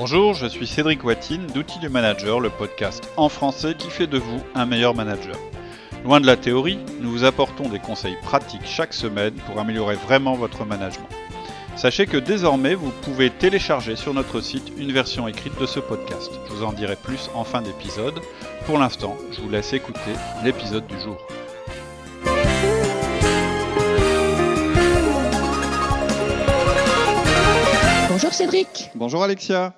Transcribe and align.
Bonjour, 0.00 0.32
je 0.32 0.46
suis 0.46 0.68
Cédric 0.68 1.02
Watine 1.02 1.44
d'Outils 1.48 1.80
du 1.80 1.88
Manager, 1.88 2.38
le 2.38 2.50
podcast 2.50 3.10
en 3.16 3.28
français 3.28 3.74
qui 3.76 3.90
fait 3.90 4.06
de 4.06 4.16
vous 4.16 4.40
un 4.54 4.64
meilleur 4.64 4.94
manager. 4.94 5.34
Loin 6.04 6.20
de 6.20 6.26
la 6.26 6.36
théorie, 6.36 6.78
nous 7.00 7.10
vous 7.10 7.24
apportons 7.24 7.68
des 7.68 7.80
conseils 7.80 8.16
pratiques 8.22 8.64
chaque 8.64 8.94
semaine 8.94 9.34
pour 9.34 9.58
améliorer 9.58 9.96
vraiment 9.96 10.36
votre 10.36 10.64
management. 10.64 11.08
Sachez 11.74 12.06
que 12.06 12.16
désormais, 12.16 12.76
vous 12.76 12.92
pouvez 13.02 13.28
télécharger 13.28 13.96
sur 13.96 14.14
notre 14.14 14.40
site 14.40 14.72
une 14.78 14.92
version 14.92 15.26
écrite 15.26 15.60
de 15.60 15.66
ce 15.66 15.80
podcast. 15.80 16.30
Je 16.46 16.52
vous 16.52 16.62
en 16.62 16.72
dirai 16.72 16.94
plus 16.94 17.28
en 17.34 17.42
fin 17.42 17.60
d'épisode. 17.60 18.20
Pour 18.66 18.78
l'instant, 18.78 19.16
je 19.32 19.40
vous 19.40 19.50
laisse 19.50 19.72
écouter 19.72 20.12
l'épisode 20.44 20.86
du 20.86 21.00
jour. 21.00 21.18
Bonjour 28.08 28.32
Cédric. 28.32 28.90
Bonjour 28.94 29.24
Alexia. 29.24 29.74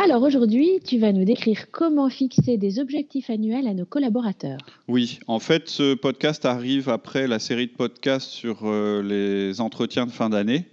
Alors 0.00 0.22
aujourd'hui, 0.22 0.78
tu 0.84 0.96
vas 0.98 1.12
nous 1.12 1.24
décrire 1.24 1.72
comment 1.72 2.08
fixer 2.08 2.56
des 2.56 2.78
objectifs 2.78 3.30
annuels 3.30 3.66
à 3.66 3.74
nos 3.74 3.84
collaborateurs. 3.84 4.58
Oui, 4.86 5.18
en 5.26 5.40
fait, 5.40 5.68
ce 5.68 5.94
podcast 5.94 6.44
arrive 6.44 6.88
après 6.88 7.26
la 7.26 7.40
série 7.40 7.66
de 7.66 7.72
podcasts 7.72 8.28
sur 8.28 8.60
euh, 8.62 9.02
les 9.02 9.60
entretiens 9.60 10.06
de 10.06 10.12
fin 10.12 10.30
d'année. 10.30 10.66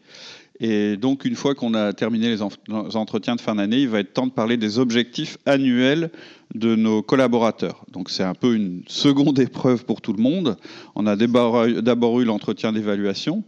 Et 0.60 0.96
donc, 0.96 1.26
une 1.26 1.34
fois 1.34 1.56
qu'on 1.56 1.74
a 1.74 1.92
terminé 1.94 2.30
les, 2.30 2.44
entretiens 2.44 3.36
de 3.36 3.42
fin 3.42 3.56
d'année, 3.56 3.80
il 3.80 3.90
va 3.90 4.02
être 4.02 4.14
temps 4.14 4.28
de 4.28 4.32
parler 4.32 4.58
des 4.58 4.78
objectifs 4.78 5.40
annuels 5.48 6.12
de 6.54 6.76
nos 6.76 7.02
collaborateurs. 7.02 7.84
Donc, 7.92 8.12
c'est 8.12 8.24
un 8.24 8.36
peu 8.36 8.54
une 8.54 8.84
seconde 8.86 9.40
épreuve 9.50 9.86
pour 9.86 10.02
tout 10.02 10.14
le 10.14 10.22
monde. 10.22 10.56
On 10.94 11.08
a 11.08 11.16
d'abord 11.16 12.20
eu 12.20 12.26
l'entretien 12.26 12.74
d'évaluation 12.74 13.44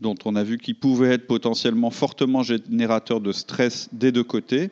dont 0.00 0.14
on 0.24 0.36
a 0.36 0.42
vu 0.42 0.58
qu'il 0.58 0.76
pouvait 0.76 1.14
être 1.14 1.26
potentiellement 1.26 1.90
fortement 1.90 2.42
générateur 2.42 3.20
de 3.20 3.32
stress 3.32 3.88
des 3.92 4.12
deux 4.12 4.24
côtés. 4.24 4.70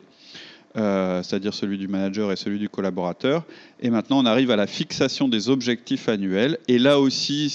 Euh, 0.77 1.23
c'est-à-dire 1.23 1.53
celui 1.55 1.79
du 1.79 1.87
manager 1.87 2.31
et 2.31 2.35
celui 2.35 2.59
du 2.59 2.69
collaborateur. 2.69 3.43
Et 3.79 3.89
maintenant, 3.89 4.19
on 4.19 4.25
arrive 4.25 4.51
à 4.51 4.55
la 4.55 4.67
fixation 4.67 5.27
des 5.27 5.49
objectifs 5.49 6.07
annuels. 6.09 6.59
Et 6.67 6.77
là 6.77 6.99
aussi, 6.99 7.49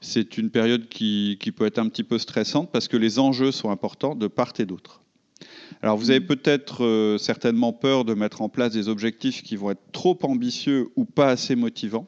c'est 0.00 0.38
une 0.38 0.50
période 0.50 0.88
qui, 0.88 1.36
peut 1.56 1.66
être 1.66 1.78
un 1.78 1.88
petit 1.88 2.04
peu 2.04 2.18
stressante 2.18 2.70
parce 2.70 2.86
que 2.86 2.96
les 2.96 3.18
enjeux 3.18 3.50
sont 3.50 3.70
importants 3.70 4.14
de 4.14 4.28
part 4.28 4.52
et 4.58 4.66
d'autre. 4.66 5.00
Alors, 5.82 5.96
vous 5.96 6.10
avez 6.10 6.20
peut-être 6.20 6.84
euh, 6.84 7.18
certainement 7.18 7.72
peur 7.72 8.04
de 8.04 8.14
mettre 8.14 8.40
en 8.40 8.48
place 8.48 8.72
des 8.72 8.88
objectifs 8.88 9.42
qui 9.42 9.56
vont 9.56 9.72
être 9.72 9.82
trop 9.92 10.16
ambitieux 10.22 10.88
ou 10.96 11.04
pas 11.04 11.28
assez 11.28 11.56
motivants. 11.56 12.06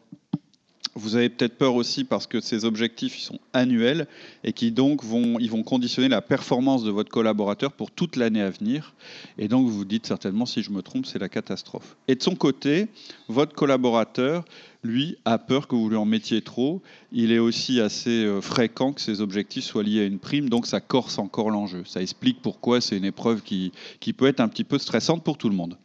Vous 0.98 1.14
avez 1.14 1.28
peut-être 1.28 1.58
peur 1.58 1.74
aussi 1.74 2.04
parce 2.04 2.26
que 2.26 2.40
ces 2.40 2.64
objectifs 2.64 3.18
sont 3.18 3.38
annuels 3.52 4.06
et 4.44 4.54
qui 4.54 4.72
donc 4.72 5.04
vont, 5.04 5.38
ils 5.38 5.50
vont 5.50 5.62
conditionner 5.62 6.08
la 6.08 6.22
performance 6.22 6.84
de 6.84 6.90
votre 6.90 7.10
collaborateur 7.10 7.72
pour 7.72 7.90
toute 7.90 8.16
l'année 8.16 8.40
à 8.40 8.48
venir. 8.48 8.94
Et 9.36 9.46
donc 9.46 9.66
vous 9.66 9.76
vous 9.76 9.84
dites 9.84 10.06
certainement, 10.06 10.46
si 10.46 10.62
je 10.62 10.70
me 10.70 10.80
trompe, 10.80 11.04
c'est 11.04 11.18
la 11.18 11.28
catastrophe. 11.28 11.98
Et 12.08 12.14
de 12.14 12.22
son 12.22 12.34
côté, 12.34 12.88
votre 13.28 13.54
collaborateur, 13.54 14.46
lui, 14.82 15.18
a 15.26 15.36
peur 15.36 15.68
que 15.68 15.74
vous 15.74 15.90
lui 15.90 15.96
en 15.96 16.06
mettiez 16.06 16.40
trop. 16.40 16.80
Il 17.12 17.30
est 17.30 17.38
aussi 17.38 17.78
assez 17.78 18.24
euh, 18.24 18.40
fréquent 18.40 18.94
que 18.94 19.02
ces 19.02 19.20
objectifs 19.20 19.64
soient 19.64 19.82
liés 19.82 20.00
à 20.00 20.04
une 20.04 20.18
prime, 20.18 20.48
donc 20.48 20.66
ça 20.66 20.80
corse 20.80 21.18
encore 21.18 21.50
l'enjeu. 21.50 21.82
Ça 21.84 22.00
explique 22.00 22.40
pourquoi 22.40 22.80
c'est 22.80 22.96
une 22.96 23.04
épreuve 23.04 23.42
qui, 23.42 23.72
qui 24.00 24.14
peut 24.14 24.28
être 24.28 24.40
un 24.40 24.48
petit 24.48 24.64
peu 24.64 24.78
stressante 24.78 25.22
pour 25.22 25.36
tout 25.36 25.50
le 25.50 25.56
monde. 25.56 25.76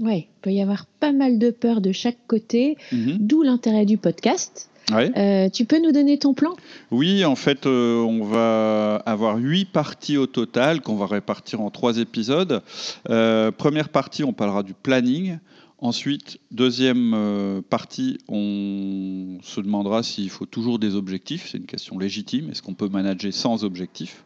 Oui, 0.00 0.26
il 0.28 0.40
peut 0.42 0.52
y 0.52 0.60
avoir 0.60 0.86
pas 0.86 1.12
mal 1.12 1.38
de 1.38 1.50
peur 1.50 1.80
de 1.80 1.92
chaque 1.92 2.18
côté, 2.26 2.76
mhm. 2.92 3.18
d'où 3.20 3.42
l'intérêt 3.42 3.84
du 3.84 3.96
podcast. 3.96 4.70
Euh, 4.92 5.48
tu 5.48 5.64
peux 5.64 5.80
nous 5.80 5.92
donner 5.92 6.18
ton 6.18 6.34
plan? 6.34 6.54
Oui, 6.90 7.24
en 7.24 7.36
fait, 7.36 7.66
euh, 7.66 8.02
on 8.02 8.24
va 8.24 8.96
avoir 9.06 9.36
huit 9.38 9.64
parties 9.64 10.16
au 10.16 10.26
total 10.26 10.80
qu'on 10.80 10.96
va 10.96 11.06
répartir 11.06 11.60
en 11.60 11.70
trois 11.70 11.98
épisodes. 11.98 12.62
Euh, 13.08 13.50
première 13.50 13.88
partie, 13.88 14.24
on 14.24 14.32
parlera 14.32 14.62
du 14.62 14.74
planning. 14.74 15.38
Ensuite, 15.78 16.38
deuxième 16.50 17.62
partie, 17.68 18.16
on 18.28 19.38
se 19.42 19.60
demandera 19.60 20.02
s'il 20.02 20.30
faut 20.30 20.46
toujours 20.46 20.78
des 20.78 20.94
objectifs. 20.94 21.48
C'est 21.50 21.58
une 21.58 21.66
question 21.66 21.98
légitime. 21.98 22.48
Est-ce 22.50 22.62
qu'on 22.62 22.72
peut 22.72 22.88
manager 22.88 23.34
sans 23.34 23.64
objectifs? 23.64 24.24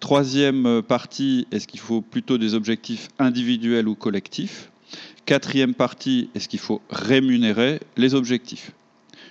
Troisième 0.00 0.80
partie, 0.80 1.46
est-ce 1.50 1.66
qu'il 1.66 1.80
faut 1.80 2.00
plutôt 2.00 2.38
des 2.38 2.54
objectifs 2.54 3.08
individuels 3.18 3.86
ou 3.86 3.94
collectifs? 3.94 4.70
Quatrième 5.26 5.72
partie, 5.72 6.28
est-ce 6.34 6.48
qu'il 6.48 6.58
faut 6.58 6.82
rémunérer 6.90 7.80
les 7.96 8.14
objectifs 8.14 8.72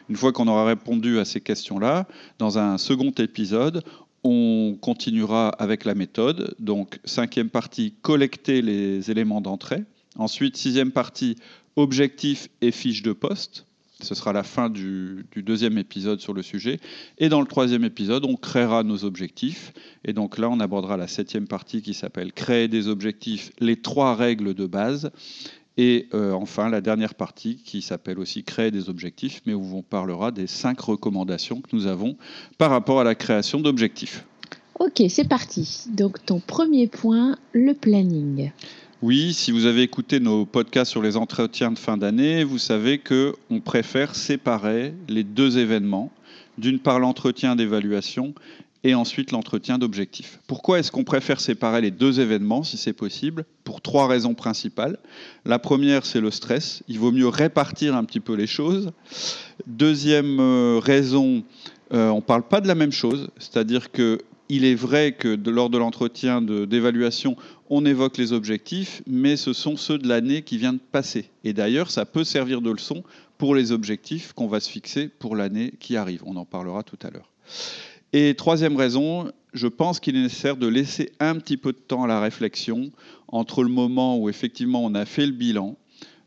Une 0.09 0.15
fois 0.15 0.31
qu'on 0.31 0.47
aura 0.47 0.65
répondu 0.65 1.19
à 1.19 1.25
ces 1.25 1.39
questions-là, 1.39 2.07
dans 2.39 2.57
un 2.57 2.79
second 2.79 3.11
épisode, 3.11 3.83
on 4.23 4.75
continuera 4.81 5.49
avec 5.49 5.85
la 5.85 5.93
méthode. 5.93 6.55
Donc, 6.57 6.99
cinquième 7.05 7.49
partie, 7.49 7.93
collecter 8.01 8.63
les 8.63 9.11
éléments 9.11 9.39
d'entrée. 9.39 9.83
Ensuite, 10.17 10.57
sixième 10.57 10.91
partie, 10.91 11.35
objectifs 11.75 12.47
et 12.61 12.71
fiches 12.71 13.03
de 13.03 13.13
poste. 13.13 13.67
Ce 14.01 14.15
sera 14.15 14.33
la 14.33 14.43
fin 14.43 14.69
du, 14.69 15.25
deuxième 15.35 15.77
épisode 15.77 16.19
sur 16.19 16.33
le 16.33 16.41
sujet. 16.41 16.79
Et 17.19 17.29
dans 17.29 17.39
le 17.39 17.47
troisième 17.47 17.83
épisode, 17.83 18.25
on 18.25 18.35
créera 18.35 18.83
nos 18.83 19.05
objectifs. 19.05 19.73
Et 20.05 20.13
donc 20.13 20.39
là, 20.39 20.49
on 20.49 20.59
abordera 20.59 20.97
la 20.97 21.07
septième 21.07 21.47
partie 21.47 21.83
qui 21.83 21.93
s'appelle 21.93 22.33
Créer 22.33 22.67
des 22.67 22.87
objectifs, 22.87 23.51
les 23.59 23.77
trois 23.77 24.15
règles 24.15 24.55
de 24.55 24.65
base. 24.65 25.11
Et 25.77 26.07
euh, 26.13 26.33
enfin, 26.33 26.69
la 26.69 26.81
dernière 26.81 27.15
partie 27.15 27.55
qui 27.55 27.81
s'appelle 27.81 28.19
aussi 28.19 28.43
Créer 28.43 28.71
des 28.71 28.89
objectifs, 28.89 29.41
mais 29.45 29.53
où 29.53 29.75
on 29.75 29.81
parlera 29.81 30.31
des 30.31 30.47
cinq 30.47 30.79
recommandations 30.79 31.61
que 31.61 31.75
nous 31.75 31.87
avons 31.87 32.15
par 32.57 32.69
rapport 32.69 32.99
à 32.99 33.03
la 33.03 33.15
création 33.15 33.59
d'objectifs. 33.59 34.25
Ok, 34.79 35.03
c'est 35.09 35.27
parti. 35.27 35.85
Donc 35.89 36.23
ton 36.25 36.39
premier 36.39 36.87
point, 36.87 37.37
le 37.53 37.73
planning. 37.73 38.51
Oui, 39.01 39.33
si 39.33 39.51
vous 39.51 39.65
avez 39.65 39.81
écouté 39.81 40.19
nos 40.19 40.45
podcasts 40.45 40.91
sur 40.91 41.01
les 41.01 41.17
entretiens 41.17 41.71
de 41.71 41.77
fin 41.77 41.97
d'année, 41.97 42.43
vous 42.43 42.57
savez 42.57 42.99
qu'on 42.99 43.59
préfère 43.59 44.15
séparer 44.15 44.93
les 45.09 45.23
deux 45.23 45.57
événements. 45.57 46.11
D'une 46.57 46.79
part 46.79 46.99
l'entretien 46.99 47.55
d'évaluation 47.55 48.33
et 48.83 48.95
ensuite 48.95 49.31
l'entretien 49.31 49.77
d'objectifs. 49.77 50.39
Pourquoi 50.47 50.79
est-ce 50.79 50.91
qu'on 50.91 51.03
préfère 51.03 51.39
séparer 51.39 51.81
les 51.81 51.91
deux 51.91 52.19
événements 52.19 52.63
si 52.63 52.77
c'est 52.77 52.93
possible 52.93 53.45
Pour 53.63 53.81
trois 53.81 54.07
raisons 54.07 54.33
principales? 54.33 54.97
La 55.45 55.59
première, 55.59 56.05
c'est 56.05 56.21
le 56.21 56.31
stress. 56.31 56.83
Il 56.87 56.99
vaut 56.99 57.11
mieux 57.11 57.27
répartir 57.27 57.95
un 57.95 58.03
petit 58.03 58.19
peu 58.19 58.33
les 58.33 58.47
choses. 58.47 58.91
Deuxième 59.67 60.39
euh, 60.39 60.79
raison, 60.83 61.43
euh, 61.93 62.09
on 62.09 62.17
ne 62.17 62.21
parle 62.21 62.43
pas 62.43 62.61
de 62.61 62.67
la 62.67 62.75
même 62.75 62.91
chose, 62.91 63.29
c'est-à-dire 63.37 63.91
que 63.91 64.19
il 64.49 64.65
est 64.65 64.75
vrai 64.75 65.13
que 65.13 65.39
lors 65.49 65.69
de 65.69 65.77
l'entretien 65.77 66.41
d'évaluation, 66.41 67.37
on 67.69 67.85
évoque 67.85 68.17
les 68.17 68.33
objectifs, 68.33 69.01
mais 69.07 69.37
ce 69.37 69.53
sont 69.53 69.77
ceux 69.77 69.97
de 69.97 70.07
l'année 70.07 70.43
qui 70.43 70.57
vient 70.57 70.73
de 70.73 70.79
passer. 70.79 71.29
Et 71.43 71.53
d'ailleurs, 71.53 71.89
ça 71.89 72.05
peut 72.05 72.25
servir 72.25 72.61
de 72.61 72.69
leçon 72.69 73.03
pour 73.37 73.55
les 73.55 73.71
objectifs 73.71 74.33
qu'on 74.33 74.47
va 74.47 74.59
se 74.59 74.69
fixer 74.69 75.07
pour 75.07 75.35
l'année 75.35 75.73
qui 75.79 75.97
arrive. 75.97 76.21
On 76.25 76.35
en 76.35 76.45
parlera 76.45 76.83
tout 76.83 76.99
à 77.03 77.09
l'heure. 77.09 77.31
Et 78.13 78.35
troisième 78.35 78.77
raison, 78.77 79.31
je 79.53 79.67
pense 79.67 79.99
qu'il 79.99 80.15
est 80.15 80.21
nécessaire 80.21 80.55
de 80.55 80.67
laisser 80.67 81.11
un 81.19 81.35
petit 81.35 81.57
peu 81.57 81.73
de 81.73 81.77
temps 81.77 82.03
à 82.03 82.07
la 82.07 82.19
réflexion 82.19 82.91
entre 83.27 83.63
le 83.63 83.69
moment 83.69 84.17
où 84.17 84.29
effectivement 84.29 84.85
on 84.85 84.93
a 84.93 85.05
fait 85.05 85.25
le 85.25 85.31
bilan 85.31 85.75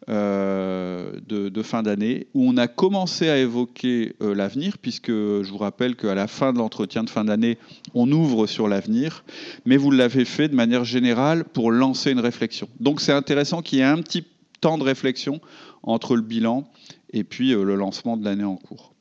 euh, 0.09 1.19
de, 1.29 1.63
fin 1.63 1.83
d'année, 1.83 2.29
où 2.35 2.49
on 2.49 2.57
a 2.57 2.69
commencé 2.69 3.29
à 3.29 3.39
évoquer 3.39 4.15
euh, 4.21 4.35
l'avenir, 4.35 4.79
puisque 4.79 5.11
je 5.11 5.51
vous 5.51 5.59
rappelle 5.59 5.97
qu'à 5.97 6.15
la 6.15 6.29
fin 6.29 6.53
de 6.53 6.59
l'entretien 6.59 7.03
de 7.03 7.11
fin 7.11 7.25
d'année, 7.25 7.59
on 7.95 8.11
ouvre 8.13 8.47
sur 8.47 8.69
l'avenir, 8.69 9.25
mais 9.65 9.77
vous 9.77 9.91
l'avez 9.91 10.25
fait 10.25 10.49
de 10.49 10.55
manière 10.55 10.85
générale 10.85 11.45
pour 11.45 11.73
lancer 11.73 12.13
une 12.13 12.21
réflexion. 12.21 12.69
Donc 12.79 13.01
c'est 13.01 13.13
intéressant 13.13 13.63
qu'il 13.63 13.79
y 13.79 13.83
ait 13.83 13.85
un 13.85 14.01
petit 14.01 14.25
temps 14.61 14.79
de 14.79 14.85
réflexion 14.85 15.41
entre 15.83 16.15
le 16.15 16.23
bilan 16.23 16.69
et 17.13 17.25
puis 17.25 17.53
euh, 17.53 17.65
le 17.65 17.75
lancement 17.75 18.17
de 18.17 18.25
l'année 18.25 18.45
en 18.45 18.57
cours. 18.57 18.96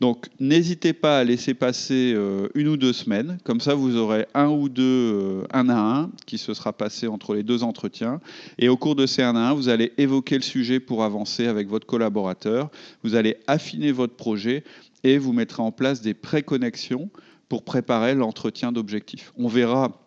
Donc 0.00 0.26
n'hésitez 0.40 0.92
pas 0.92 1.18
à 1.18 1.24
laisser 1.24 1.54
passer 1.54 2.12
euh, 2.14 2.48
une 2.54 2.68
ou 2.68 2.76
deux 2.76 2.92
semaines, 2.92 3.38
comme 3.44 3.60
ça 3.60 3.74
vous 3.74 3.96
aurez 3.96 4.26
un 4.34 4.48
ou 4.48 4.68
deux 4.68 4.82
euh, 4.82 5.46
un 5.52 5.68
à 5.68 5.78
un 5.78 6.10
qui 6.26 6.38
se 6.38 6.52
sera 6.54 6.72
passé 6.72 7.06
entre 7.06 7.34
les 7.34 7.42
deux 7.42 7.62
entretiens. 7.62 8.20
Et 8.58 8.68
au 8.68 8.76
cours 8.76 8.94
de 8.94 9.06
ces 9.06 9.22
un 9.22 9.36
à 9.36 9.50
un, 9.50 9.54
vous 9.54 9.68
allez 9.68 9.92
évoquer 9.98 10.36
le 10.36 10.42
sujet 10.42 10.80
pour 10.80 11.04
avancer 11.04 11.46
avec 11.46 11.68
votre 11.68 11.86
collaborateur, 11.86 12.70
vous 13.02 13.14
allez 13.14 13.36
affiner 13.46 13.92
votre 13.92 14.14
projet 14.14 14.64
et 15.02 15.18
vous 15.18 15.32
mettrez 15.32 15.62
en 15.62 15.72
place 15.72 16.00
des 16.02 16.14
préconnexions 16.14 17.10
pour 17.48 17.62
préparer 17.62 18.14
l'entretien 18.14 18.72
d'objectifs. 18.72 19.32
On 19.36 19.48
verra 19.48 20.03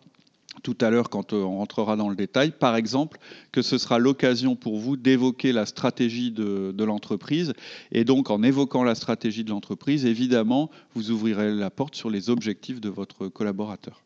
tout 0.62 0.76
à 0.80 0.90
l'heure 0.90 1.10
quand 1.10 1.32
euh, 1.32 1.42
on 1.42 1.58
rentrera 1.58 1.96
dans 1.96 2.08
le 2.08 2.16
détail. 2.16 2.52
Par 2.58 2.76
exemple, 2.76 3.18
que 3.52 3.62
ce 3.62 3.78
sera 3.78 3.98
l'occasion 3.98 4.56
pour 4.56 4.78
vous 4.78 4.96
d'évoquer 4.96 5.52
la 5.52 5.66
stratégie 5.66 6.30
de, 6.30 6.84
l'entreprise. 6.84 7.52
Et 7.92 8.04
donc, 8.04 8.30
en 8.30 8.42
évoquant 8.42 8.82
la 8.82 8.94
stratégie 8.94 9.44
de 9.44 9.50
l'entreprise, 9.50 10.06
évidemment, 10.06 10.70
vous 10.94 11.10
ouvrirez 11.10 11.52
la 11.52 11.70
porte 11.70 11.94
sur 11.94 12.10
les 12.10 12.30
objectifs 12.30 12.80
de 12.80 12.88
votre 12.88 13.28
collaborateur. 13.28 14.02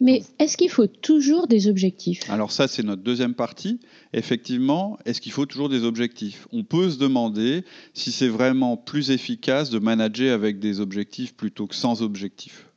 Mais 0.00 0.24
est-ce 0.40 0.56
qu'il 0.56 0.68
faut 0.68 0.88
toujours 0.88 1.46
des 1.46 1.68
objectifs? 1.68 2.28
Alors 2.28 2.50
ça, 2.50 2.66
c'est 2.66 2.82
notre 2.82 3.02
deuxième 3.02 3.34
partie. 3.34 3.78
Effectivement, 4.12 4.98
est-ce 5.04 5.20
qu'il 5.20 5.30
faut 5.30 5.46
toujours 5.46 5.68
des 5.68 5.84
objectifs? 5.84 6.48
On 6.50 6.64
peut 6.64 6.90
se 6.90 6.98
demander 6.98 7.64
si 7.94 8.10
c'est 8.10 8.26
vraiment 8.26 8.76
plus 8.76 9.12
efficace 9.12 9.70
de 9.70 9.78
manager 9.78 10.34
avec 10.34 10.58
des 10.58 10.80
objectifs 10.80 11.34
plutôt 11.34 11.68
que 11.68 11.76
sans 11.76 12.02
objectifs. 12.02 12.71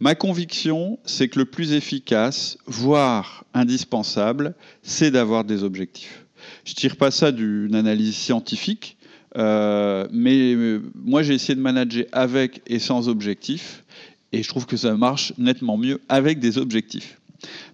Ma 0.00 0.14
conviction, 0.14 0.98
c'est 1.04 1.28
que 1.28 1.38
le 1.38 1.44
plus 1.44 1.72
efficace, 1.72 2.58
voire 2.66 3.44
indispensable, 3.54 4.54
c'est 4.82 5.10
d'avoir 5.10 5.44
des 5.44 5.62
objectifs. 5.62 6.24
Je 6.64 6.72
ne 6.72 6.74
tire 6.74 6.96
pas 6.96 7.10
ça 7.10 7.32
d'une 7.32 7.74
analyse 7.74 8.16
scientifique, 8.16 8.96
euh, 9.36 10.06
mais 10.12 10.54
euh, 10.54 10.82
moi 10.94 11.22
j'ai 11.22 11.34
essayé 11.34 11.54
de 11.54 11.60
manager 11.60 12.04
avec 12.12 12.62
et 12.66 12.78
sans 12.78 13.08
objectifs, 13.08 13.84
et 14.32 14.42
je 14.42 14.48
trouve 14.48 14.66
que 14.66 14.76
ça 14.76 14.96
marche 14.96 15.32
nettement 15.38 15.76
mieux 15.76 16.00
avec 16.08 16.38
des 16.40 16.58
objectifs. 16.58 17.18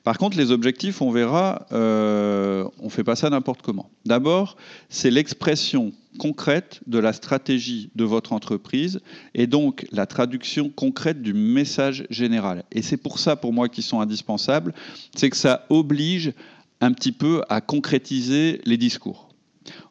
Par 0.04 0.16
contre, 0.16 0.38
les 0.38 0.50
objectifs, 0.50 1.02
on 1.02 1.10
verra, 1.10 1.66
euh, 1.72 2.64
on 2.78 2.86
ne 2.86 2.90
fait 2.90 3.04
pas 3.04 3.16
ça 3.16 3.28
n'importe 3.28 3.60
comment. 3.60 3.90
D'abord, 4.06 4.56
c'est 4.88 5.10
l'expression 5.10 5.92
concrète 6.18 6.80
de 6.86 6.98
la 6.98 7.12
stratégie 7.12 7.90
de 7.94 8.04
votre 8.04 8.32
entreprise 8.32 9.00
et 9.34 9.46
donc 9.46 9.86
la 9.92 10.06
traduction 10.06 10.70
concrète 10.70 11.22
du 11.22 11.34
message 11.34 12.06
général. 12.08 12.64
Et 12.72 12.82
c'est 12.82 12.96
pour 12.96 13.18
ça, 13.18 13.36
pour 13.36 13.52
moi, 13.52 13.68
qu'ils 13.68 13.84
sont 13.84 14.00
indispensables, 14.00 14.74
c'est 15.14 15.30
que 15.30 15.36
ça 15.36 15.66
oblige 15.68 16.32
un 16.80 16.92
petit 16.92 17.12
peu 17.12 17.42
à 17.48 17.60
concrétiser 17.60 18.60
les 18.64 18.78
discours. 18.78 19.28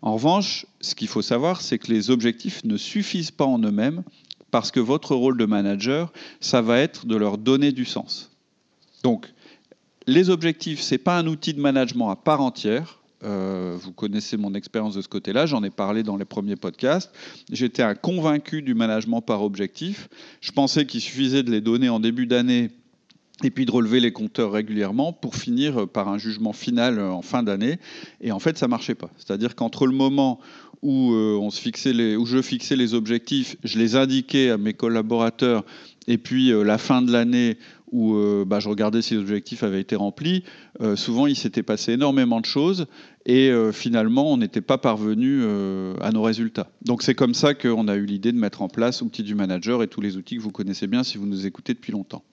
En 0.02 0.16
revanche, 0.16 0.66
ce 0.82 0.96
qu'il 0.96 1.08
faut 1.08 1.22
savoir, 1.22 1.62
c'est 1.62 1.78
que 1.78 1.92
les 1.92 2.10
objectifs 2.10 2.64
ne 2.64 2.78
suffisent 2.78 3.32
pas 3.32 3.46
en 3.46 3.60
eux-mêmes 3.60 4.04
parce 4.50 4.72
que 4.72 4.80
votre 4.80 5.14
rôle 5.16 5.38
de 5.38 5.46
manager, 5.46 6.12
ça 6.40 6.62
va 6.62 6.80
être 6.80 7.06
de 7.06 7.16
leur 7.16 7.38
donner 7.38 7.72
du 7.72 7.86
sens. 7.86 8.32
Donc, 9.04 9.32
les 10.10 10.30
objectifs, 10.30 10.82
ce 10.82 10.96
n'est 10.96 11.00
pas 11.00 11.18
un 11.18 11.28
outil 11.28 11.54
de 11.54 11.62
management 11.62 12.10
à 12.10 12.16
part 12.16 12.42
entière. 12.42 13.00
Euh, 13.24 13.78
vous 13.80 13.92
connaissez 13.92 14.38
mon 14.38 14.54
expérience 14.54 14.96
de 14.96 15.02
ce 15.02 15.10
côté-là, 15.10 15.46
j'en 15.46 15.64
ai 15.64 15.70
parlé 15.70 16.04
dans 16.04 16.16
les 16.16 16.26
premiers 16.26 16.56
podcasts. 16.56 17.12
J'étais 17.52 17.84
un 17.84 17.96
convaincu 17.96 18.62
du 18.62 18.74
management 18.74 19.22
par 19.22 19.44
objectif. 19.44 20.10
Je 20.40 20.52
pensais 20.52 20.86
qu'il 20.86 21.02
suffisait 21.02 21.44
de 21.44 21.52
les 21.52 21.62
donner 21.62 21.90
en 21.90 22.00
début 22.00 22.28
d'année 22.28 22.70
et 23.44 23.52
puis 23.52 23.66
de 23.66 23.72
relever 23.72 24.00
les 24.00 24.12
compteurs 24.12 24.52
régulièrement 24.52 25.14
pour 25.14 25.36
finir 25.36 25.88
par 25.88 26.10
un 26.10 26.18
jugement 26.18 26.54
final 26.54 27.00
en 27.00 27.22
fin 27.22 27.44
d'année. 27.44 27.80
Et 28.22 28.32
en 28.32 28.40
fait, 28.40 28.58
ça 28.58 28.68
marchait 28.68 28.96
pas. 28.96 29.10
C'est-à-dire 29.18 29.56
qu'entre 29.56 29.86
le 29.86 29.94
moment 29.94 30.40
où, 30.82 31.14
euh, 31.14 31.38
on 31.38 31.50
se 31.50 31.60
fixait 31.60 32.16
où 32.16 32.26
je 32.26 32.42
fixais 32.42 32.76
les 32.76 32.94
objectifs, 32.94 33.58
je 33.64 33.78
les 33.78 33.96
indiquais 33.96 34.50
à 34.50 34.58
mes 34.58 34.74
collaborateurs, 34.74 35.66
et 36.08 36.18
puis 36.18 36.52
euh, 36.52 36.64
la 36.64 36.78
fin 36.78 37.02
de 37.02 37.12
l'année 37.12 37.58
où 37.92 38.16
euh, 38.16 38.46
bah, 38.46 38.60
je 38.60 38.70
regardais 38.70 39.02
si 39.02 39.14
les 39.16 39.20
objectifs 39.20 39.64
avaient 39.64 39.82
été 39.82 39.96
remplis, 39.96 40.44
souvent 40.96 41.28
il 41.28 41.36
s'était 41.36 41.64
passé 41.64 41.94
énormément 41.94 42.40
de 42.40 42.46
choses 42.46 42.88
et 43.26 43.52
finalement 43.74 44.32
on 44.32 44.38
n'était 44.38 44.62
pas 44.62 44.78
parvenu 44.78 45.44
à 46.02 46.12
nos 46.12 46.22
résultats. 46.22 46.70
Donc 46.84 47.04
c'est 47.04 47.16
comme 47.16 47.34
ça 47.34 47.54
qu'on 47.54 47.88
a 47.88 47.96
eu 47.96 48.06
l'idée 48.06 48.32
de 48.32 48.38
mettre 48.38 48.62
en 48.62 48.70
place 48.70 49.02
l'outil 49.02 49.24
du 49.24 49.36
manager 49.36 49.84
et 49.84 49.88
tous 49.88 50.02
les 50.02 50.18
outils 50.18 50.38
que 50.38 50.42
vous 50.42 50.52
connaissez 50.52 50.88
bien 50.88 51.04
si 51.04 51.18
vous 51.18 51.26
nous 51.26 51.46
écoutez 51.46 51.74
depuis 51.74 51.92
longtemps. 51.92 52.24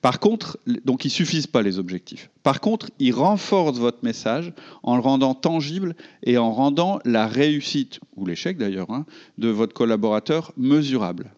Par 0.00 0.20
contre, 0.20 0.58
donc 0.84 1.04
ils 1.04 1.10
suffisent 1.10 1.46
pas 1.46 1.62
les 1.62 1.78
objectifs. 1.78 2.30
Par 2.42 2.60
contre, 2.60 2.90
ils 2.98 3.12
renforcent 3.12 3.78
votre 3.78 4.02
message 4.02 4.52
en 4.82 4.96
le 4.96 5.02
rendant 5.02 5.34
tangible 5.34 5.94
et 6.22 6.38
en 6.38 6.52
rendant 6.52 6.98
la 7.04 7.26
réussite 7.26 8.00
ou 8.16 8.26
l'échec 8.26 8.56
d'ailleurs 8.56 8.90
hein, 8.90 9.06
de 9.38 9.48
votre 9.48 9.74
collaborateur 9.74 10.52
mesurable. 10.56 11.32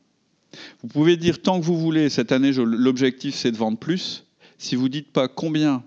Vous 0.83 0.89
pouvez 0.89 1.17
dire 1.17 1.41
tant 1.41 1.61
que 1.61 1.65
vous 1.65 1.79
voulez 1.79 2.09
cette 2.09 2.33
année 2.33 2.53
l'objectif 2.53 3.35
c'est 3.35 3.53
de 3.53 3.57
vendre 3.57 3.79
plus. 3.79 4.25
Si 4.59 4.77
vous 4.77 4.89
dites 4.89 5.13
pas 5.13 5.29
combien 5.29 5.83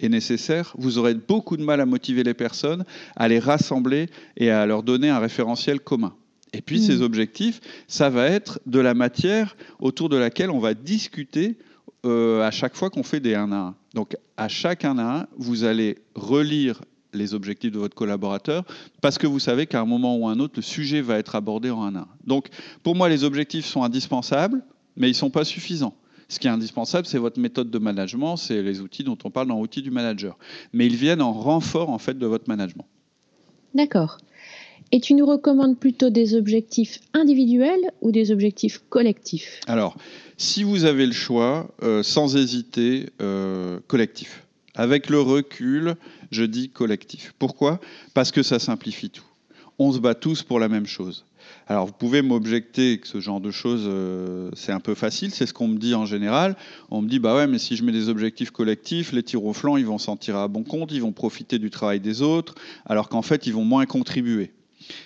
est 0.00 0.08
nécessaire, 0.08 0.74
vous 0.76 0.98
aurez 0.98 1.14
beaucoup 1.14 1.56
de 1.56 1.62
mal 1.62 1.80
à 1.80 1.86
motiver 1.86 2.22
les 2.22 2.34
personnes, 2.34 2.84
à 3.16 3.28
les 3.28 3.38
rassembler 3.38 4.08
et 4.36 4.50
à 4.50 4.66
leur 4.66 4.82
donner 4.82 5.08
un 5.08 5.18
référentiel 5.18 5.80
commun. 5.80 6.14
Et 6.52 6.60
puis 6.60 6.80
ces 6.80 6.98
hmm. 6.98 7.02
objectifs, 7.02 7.60
ça 7.88 8.10
va 8.10 8.26
être 8.26 8.60
de 8.66 8.78
la 8.78 8.94
matière 8.94 9.56
autour 9.80 10.08
de 10.08 10.16
laquelle 10.16 10.50
on 10.50 10.60
va 10.60 10.74
discuter 10.74 11.56
euh, 12.04 12.42
à 12.42 12.50
chaque 12.50 12.76
fois 12.76 12.90
qu'on 12.90 13.02
fait 13.02 13.20
des 13.20 13.34
1 13.34 13.50
à 13.52 13.56
1. 13.56 13.74
Donc 13.94 14.16
à 14.36 14.48
chaque 14.48 14.84
1 14.84 14.98
à 14.98 15.20
1, 15.20 15.26
vous 15.36 15.64
allez 15.64 15.98
relire 16.14 16.80
les 17.14 17.34
objectifs 17.34 17.72
de 17.72 17.78
votre 17.78 17.94
collaborateur 17.94 18.64
parce 19.00 19.18
que 19.18 19.26
vous 19.26 19.38
savez 19.38 19.66
qu'à 19.66 19.80
un 19.80 19.84
moment 19.84 20.16
ou 20.16 20.28
un 20.28 20.38
autre, 20.40 20.54
le 20.56 20.62
sujet 20.62 21.00
va 21.00 21.18
être 21.18 21.34
abordé 21.34 21.70
en 21.70 21.82
1 21.82 21.94
à 21.96 22.00
1. 22.00 22.08
Donc 22.26 22.48
pour 22.82 22.94
moi, 22.94 23.08
les 23.08 23.24
objectifs 23.24 23.66
sont 23.66 23.82
indispensables, 23.82 24.62
mais 24.96 25.08
ils 25.08 25.12
ne 25.12 25.16
sont 25.16 25.30
pas 25.30 25.44
suffisants. 25.44 25.94
Ce 26.28 26.38
qui 26.38 26.46
est 26.46 26.50
indispensable, 26.50 27.06
c'est 27.06 27.18
votre 27.18 27.38
méthode 27.38 27.70
de 27.70 27.78
management, 27.78 28.36
c'est 28.36 28.62
les 28.62 28.80
outils 28.80 29.04
dont 29.04 29.18
on 29.24 29.30
parle 29.30 29.48
dans 29.48 29.60
l'outil 29.60 29.82
du 29.82 29.90
manager. 29.90 30.38
Mais 30.72 30.86
ils 30.86 30.96
viennent 30.96 31.22
en 31.22 31.32
renfort 31.32 31.90
en 31.90 31.98
fait 31.98 32.18
de 32.18 32.26
votre 32.26 32.48
management. 32.48 32.86
D'accord. 33.74 34.18
Et 34.92 35.00
tu 35.00 35.14
nous 35.14 35.26
recommandes 35.26 35.78
plutôt 35.78 36.10
des 36.10 36.34
objectifs 36.34 37.00
individuels 37.12 37.90
ou 38.00 38.12
des 38.12 38.30
objectifs 38.30 38.80
collectifs? 38.88 39.60
Alors, 39.66 39.96
si 40.36 40.62
vous 40.62 40.84
avez 40.84 41.06
le 41.06 41.12
choix, 41.12 41.68
euh, 41.82 42.02
sans 42.02 42.36
hésiter, 42.36 43.10
euh, 43.20 43.80
collectif. 43.86 44.43
Avec 44.74 45.08
le 45.08 45.20
recul, 45.20 45.94
je 46.30 46.42
dis 46.42 46.68
collectif. 46.68 47.34
Pourquoi? 47.38 47.80
Parce 48.12 48.32
que 48.32 48.42
ça 48.42 48.58
simplifie 48.58 49.10
tout. 49.10 49.24
On 49.78 49.92
se 49.92 49.98
bat 49.98 50.14
tous 50.14 50.42
pour 50.42 50.58
la 50.58 50.68
même 50.68 50.86
chose. 50.86 51.24
Alors 51.66 51.86
vous 51.86 51.92
pouvez 51.92 52.22
m'objecter 52.22 52.98
que 52.98 53.06
ce 53.06 53.20
genre 53.20 53.40
de 53.40 53.50
choses, 53.50 53.84
euh, 53.86 54.50
c'est 54.54 54.72
un 54.72 54.80
peu 54.80 54.94
facile, 54.94 55.30
c'est 55.30 55.46
ce 55.46 55.52
qu'on 55.52 55.68
me 55.68 55.78
dit 55.78 55.94
en 55.94 56.06
général. 56.06 56.56
On 56.90 57.02
me 57.02 57.08
dit, 57.08 57.18
bah 57.18 57.34
ouais, 57.36 57.46
mais 57.46 57.58
si 57.58 57.76
je 57.76 57.84
mets 57.84 57.92
des 57.92 58.08
objectifs 58.08 58.50
collectifs, 58.50 59.12
les 59.12 59.22
tirs 59.22 59.44
au 59.44 59.52
flanc, 59.52 59.76
ils 59.76 59.86
vont 59.86 59.98
s'en 59.98 60.16
tirer 60.16 60.38
à 60.38 60.48
bon 60.48 60.62
compte, 60.62 60.92
ils 60.92 61.02
vont 61.02 61.12
profiter 61.12 61.58
du 61.58 61.70
travail 61.70 62.00
des 62.00 62.22
autres, 62.22 62.54
alors 62.86 63.08
qu'en 63.08 63.22
fait, 63.22 63.46
ils 63.46 63.52
vont 63.52 63.64
moins 63.64 63.86
contribuer. 63.86 64.52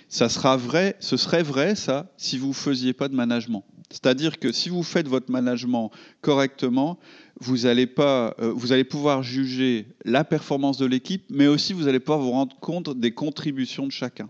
Ça 0.09 0.29
sera 0.29 0.57
vrai, 0.57 0.97
ce 1.01 1.17
serait 1.17 1.43
vrai, 1.43 1.75
ça, 1.75 2.11
si 2.17 2.39
vous 2.39 2.49
ne 2.49 2.53
faisiez 2.55 2.93
pas 2.93 3.09
de 3.09 3.15
management. 3.15 3.65
C'est-à-dire 3.91 4.39
que 4.39 4.53
si 4.53 4.69
vous 4.69 4.83
faites 4.83 5.09
votre 5.09 5.31
management 5.31 5.91
correctement, 6.21 6.99
vous 7.41 7.67
allez, 7.67 7.87
pas, 7.87 8.35
euh, 8.41 8.53
vous 8.55 8.73
allez 8.73 8.85
pouvoir 8.85 9.23
juger 9.23 9.87
la 10.05 10.25
performance 10.25 10.79
de 10.79 10.87
l'équipe, 10.87 11.25
mais 11.31 11.47
aussi 11.47 11.73
vous 11.73 11.89
allez 11.89 12.01
pouvoir 12.01 12.21
vous 12.21 12.33
rendre 12.33 12.57
compte 12.61 12.99
des 12.99 13.13
contributions 13.13 13.87
de 13.87 13.93
chacun. 13.93 14.29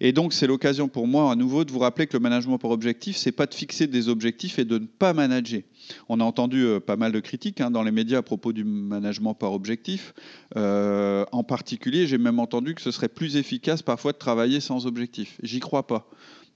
Et 0.00 0.12
donc, 0.12 0.32
c'est 0.32 0.46
l'occasion 0.46 0.88
pour 0.88 1.06
moi, 1.06 1.30
à 1.30 1.36
nouveau, 1.36 1.64
de 1.64 1.72
vous 1.72 1.78
rappeler 1.78 2.06
que 2.06 2.14
le 2.14 2.20
management 2.20 2.58
par 2.58 2.70
objectif, 2.70 3.16
c'est 3.16 3.32
pas 3.32 3.46
de 3.46 3.54
fixer 3.54 3.86
des 3.86 4.08
objectifs 4.08 4.58
et 4.58 4.64
de 4.64 4.78
ne 4.78 4.86
pas 4.86 5.12
manager. 5.12 5.62
On 6.08 6.20
a 6.20 6.24
entendu 6.24 6.64
euh, 6.64 6.80
pas 6.80 6.96
mal 6.96 7.12
de 7.12 7.20
critiques 7.20 7.60
hein, 7.60 7.70
dans 7.70 7.82
les 7.82 7.90
médias 7.90 8.18
à 8.18 8.22
propos 8.22 8.52
du 8.52 8.64
management 8.64 9.34
par 9.34 9.52
objectif. 9.52 10.14
Euh, 10.56 11.24
en 11.32 11.44
particulier, 11.44 12.06
j'ai 12.06 12.18
même 12.18 12.40
entendu 12.40 12.74
que 12.74 12.82
ce 12.82 12.90
serait 12.90 13.08
plus 13.08 13.36
efficace 13.36 13.82
parfois 13.82 14.12
de 14.12 14.18
travailler 14.18 14.60
sans 14.60 14.86
objectif. 14.86 15.38
J'y 15.42 15.60
crois 15.60 15.86
pas. 15.86 16.10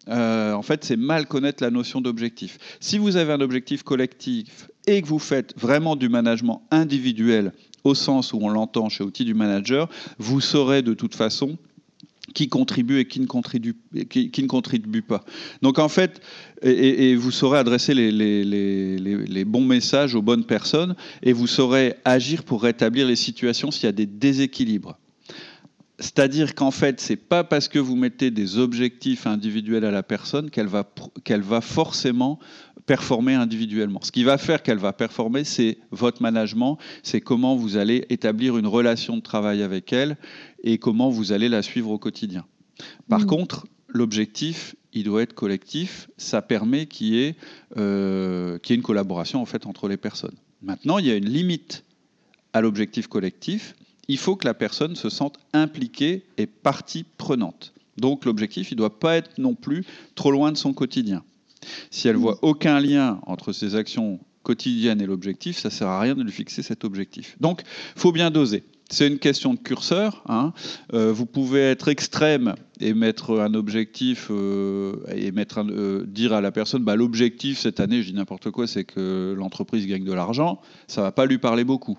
Euh, 0.09 0.53
en 0.53 0.63
fait, 0.63 0.85
c'est 0.85 0.97
mal 0.97 1.27
connaître 1.27 1.63
la 1.63 1.71
notion 1.71 2.01
d'objectif. 2.01 2.59
Si 2.81 2.99
vous 2.99 3.17
avez 3.17 3.33
un 3.33 3.41
objectif 3.41 3.83
collectif 3.83 4.69
et 4.87 5.03
que 5.03 5.07
vous 5.07 5.19
faites 5.19 5.55
vraiment 5.59 5.97
du 5.97 6.09
management 6.09 6.63
individuel 6.71 7.53
au 7.85 7.95
sens 7.95 8.33
où 8.33 8.39
on 8.41 8.49
l'entend 8.49 8.89
chez 8.89 9.05
Outils 9.05 9.25
du 9.25 9.35
Manager, 9.35 9.89
vous 10.19 10.41
saurez 10.41 10.83
de 10.83 10.95
toute 10.95 11.15
façon 11.15 11.59
qui 12.35 12.49
contribue 12.49 13.01
et 13.01 13.07
qui 13.07 13.21
ne 13.21 13.27
contribue, 13.27 15.03
pas. 15.03 15.25
Donc 15.63 15.79
en 15.79 15.89
fait, 15.89 16.21
et, 16.63 17.15
vous 17.17 17.31
saurez 17.31 17.59
adresser 17.59 17.95
les, 17.95 19.45
bons 19.45 19.65
messages 19.65 20.15
aux 20.15 20.23
bonnes 20.23 20.45
personnes 20.45 20.95
et 21.23 21.33
vous 21.33 21.47
saurez 21.47 21.95
agir 22.05 22.43
pour 22.45 22.63
rétablir 22.63 23.07
les 23.07 23.17
situations 23.17 23.71
s'il 23.71 23.85
y 23.85 23.89
a 23.89 23.93
des 23.93 24.07
déséquilibres. 24.07 24.99
C'est-à-dire 26.01 26.55
qu'en 26.55 26.71
fait, 26.71 27.01
c'est 27.01 27.17
pas 27.17 27.43
parce 27.43 27.67
que 27.67 27.79
vous 27.79 27.97
mettez 27.97 28.31
des 28.31 28.59
objectifs 28.59 29.27
individuels 29.27 29.85
à 29.85 29.91
la 29.91 30.05
personne 30.05 30.49
qu'elle 30.49 30.69
va, 30.69 30.89
qu'elle 31.25 31.43
va 31.43 31.61
forcément 31.61 32.39
performer 32.87 33.35
individuellement. 33.35 34.01
Ce 34.03 34.13
qui 34.13 34.23
va 34.23 34.39
faire 34.39 34.63
qu'elle 34.63 34.79
va 34.79 34.93
performer, 34.93 35.43
c'est 35.43 35.79
votre 35.91 36.23
management, 36.23 36.79
c'est 37.03 37.21
comment 37.21 37.57
vous 37.57 37.77
allez 37.77 38.07
établir 38.11 38.57
une 38.57 38.67
relation 38.67 39.17
de 39.17 39.23
travail 39.23 39.63
avec 39.63 39.93
elle 39.93 40.17
et 40.63 40.79
comment 40.79 41.11
vous 41.11 41.33
allez 41.33 41.49
la 41.49 41.63
suivre 41.63 41.91
au 41.91 41.99
quotidien. 41.99 42.47
Par 43.09 43.21
mmh. 43.21 43.27
contre, 43.27 43.67
l'objectif, 43.89 44.77
il 44.93 45.05
doit 45.05 45.23
être 45.23 45.35
collectif. 45.35 46.09
Ça 46.17 46.43
permet 46.43 46.87
qu'il 46.87 47.09
y, 47.09 47.23
ait, 47.25 47.37
euh, 47.77 48.59
ait 48.59 48.75
une 48.75 48.83
collaboration 48.83 49.43
en 49.43 49.47
fait 49.47 49.67
entre 49.67 49.89
les 49.89 49.97
personnes. 49.97 50.37
Maintenant, 50.63 50.99
il 50.99 51.07
y 51.07 51.11
a 51.11 51.17
une 51.17 51.29
limite 51.29 51.85
à 52.53 52.61
l'objectif 52.61 53.09
collectif 53.09 53.75
il 54.09 54.19
faut 54.19 54.37
que 54.37 54.47
la 54.47 54.55
personne 54.55 54.97
se 54.97 55.11
sente 55.11 55.39
impliquée 55.53 56.25
et 56.37 56.47
partie 56.47 57.05
prenante. 57.17 57.73
Donc 57.99 58.25
l'objectif, 58.25 58.71
il 58.71 58.75
ne 58.75 58.79
doit 58.79 58.99
pas 58.99 59.17
être 59.17 59.39
non 59.39 59.55
plus 59.55 59.85
trop 60.15 60.31
loin 60.31 60.53
de 60.53 60.57
son 60.57 60.73
quotidien. 60.73 61.23
Si 61.91 62.09
elle 62.09 62.17
voit 62.17 62.39
aucun 62.43 62.81
lien 62.81 63.21
entre 63.27 63.53
ses 63.53 63.75
actions 63.75 64.21
quotidiennes 64.43 65.01
et 65.03 65.07
l'objectif, 65.07 65.59
ça 65.59 65.69
ne 65.69 65.73
sert 65.73 65.89
à 65.89 66.01
rien 66.01 66.15
de 66.15 66.23
lui 66.23 66.33
fixer 66.33 66.63
cet 66.63 66.85
objectif. 66.85 67.37
Donc, 67.41 67.63
il 67.97 68.01
faut 68.01 68.13
bien 68.13 68.31
doser. 68.31 68.65
C'est 68.89 69.07
une 69.07 69.19
question 69.19 69.53
de 69.53 69.59
curseur. 69.59 70.23
Hein. 70.29 70.55
Euh, 70.95 71.13
vous 71.13 71.27
pouvez 71.27 71.61
être 71.61 71.89
extrême 71.89 72.55
et 72.81 72.95
mettre 72.95 73.39
un 73.39 73.53
objectif 73.53 74.29
euh, 74.31 74.95
et 75.15 75.31
mettre 75.31 75.63
euh, 75.69 76.07
dire 76.07 76.33
à 76.33 76.41
la 76.41 76.51
personne 76.51 76.85
bah, 76.85 76.97
l'objectif 76.97 77.59
cette 77.59 77.81
année, 77.81 78.03
je 78.03 78.09
dis 78.09 78.15
n'importe 78.15 78.51
quoi, 78.51 78.67
c'est 78.67 78.85
que 78.85 79.35
l'entreprise 79.37 79.87
gagne 79.87 80.05
de 80.05 80.13
l'argent. 80.15 80.63
Ça 80.87 81.03
ne 81.03 81.07
va 81.07 81.13
pas 81.13 81.27
lui 81.27 81.37
parler 81.37 81.65
beaucoup 81.65 81.99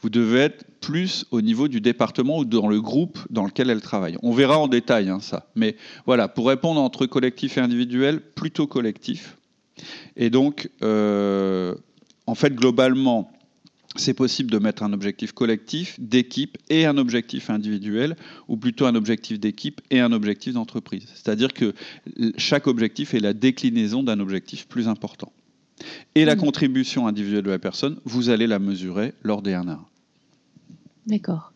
vous 0.00 0.10
devez 0.10 0.40
être 0.40 0.64
plus 0.80 1.26
au 1.30 1.40
niveau 1.40 1.68
du 1.68 1.80
département 1.80 2.38
ou 2.38 2.44
dans 2.44 2.68
le 2.68 2.80
groupe 2.80 3.18
dans 3.30 3.44
lequel 3.44 3.70
elle 3.70 3.80
travaille. 3.80 4.16
On 4.22 4.32
verra 4.32 4.58
en 4.58 4.68
détail 4.68 5.08
hein, 5.08 5.20
ça. 5.20 5.46
Mais 5.54 5.76
voilà, 6.06 6.28
pour 6.28 6.48
répondre 6.48 6.80
entre 6.80 7.06
collectif 7.06 7.58
et 7.58 7.60
individuel, 7.60 8.20
plutôt 8.20 8.66
collectif. 8.66 9.36
Et 10.16 10.30
donc, 10.30 10.70
euh, 10.82 11.74
en 12.26 12.34
fait, 12.34 12.54
globalement, 12.54 13.30
c'est 13.96 14.14
possible 14.14 14.50
de 14.50 14.58
mettre 14.58 14.82
un 14.82 14.92
objectif 14.92 15.32
collectif, 15.32 15.98
d'équipe 15.98 16.58
et 16.68 16.86
un 16.86 16.98
objectif 16.98 17.50
individuel, 17.50 18.16
ou 18.46 18.56
plutôt 18.56 18.86
un 18.86 18.94
objectif 18.94 19.40
d'équipe 19.40 19.80
et 19.90 20.00
un 20.00 20.12
objectif 20.12 20.54
d'entreprise. 20.54 21.06
C'est-à-dire 21.14 21.52
que 21.52 21.74
chaque 22.36 22.66
objectif 22.66 23.14
est 23.14 23.20
la 23.20 23.32
déclinaison 23.32 24.02
d'un 24.02 24.20
objectif 24.20 24.68
plus 24.68 24.88
important. 24.88 25.32
Et 26.14 26.24
la 26.24 26.36
mmh. 26.36 26.40
contribution 26.40 27.06
individuelle 27.06 27.44
de 27.44 27.50
la 27.50 27.58
personne, 27.58 27.98
vous 28.04 28.30
allez 28.30 28.46
la 28.46 28.58
mesurer 28.58 29.14
lors 29.22 29.42
des 29.42 29.54
1 29.54 29.68
à 29.68 29.72
1. 29.72 29.86
D'accord. 31.06 31.52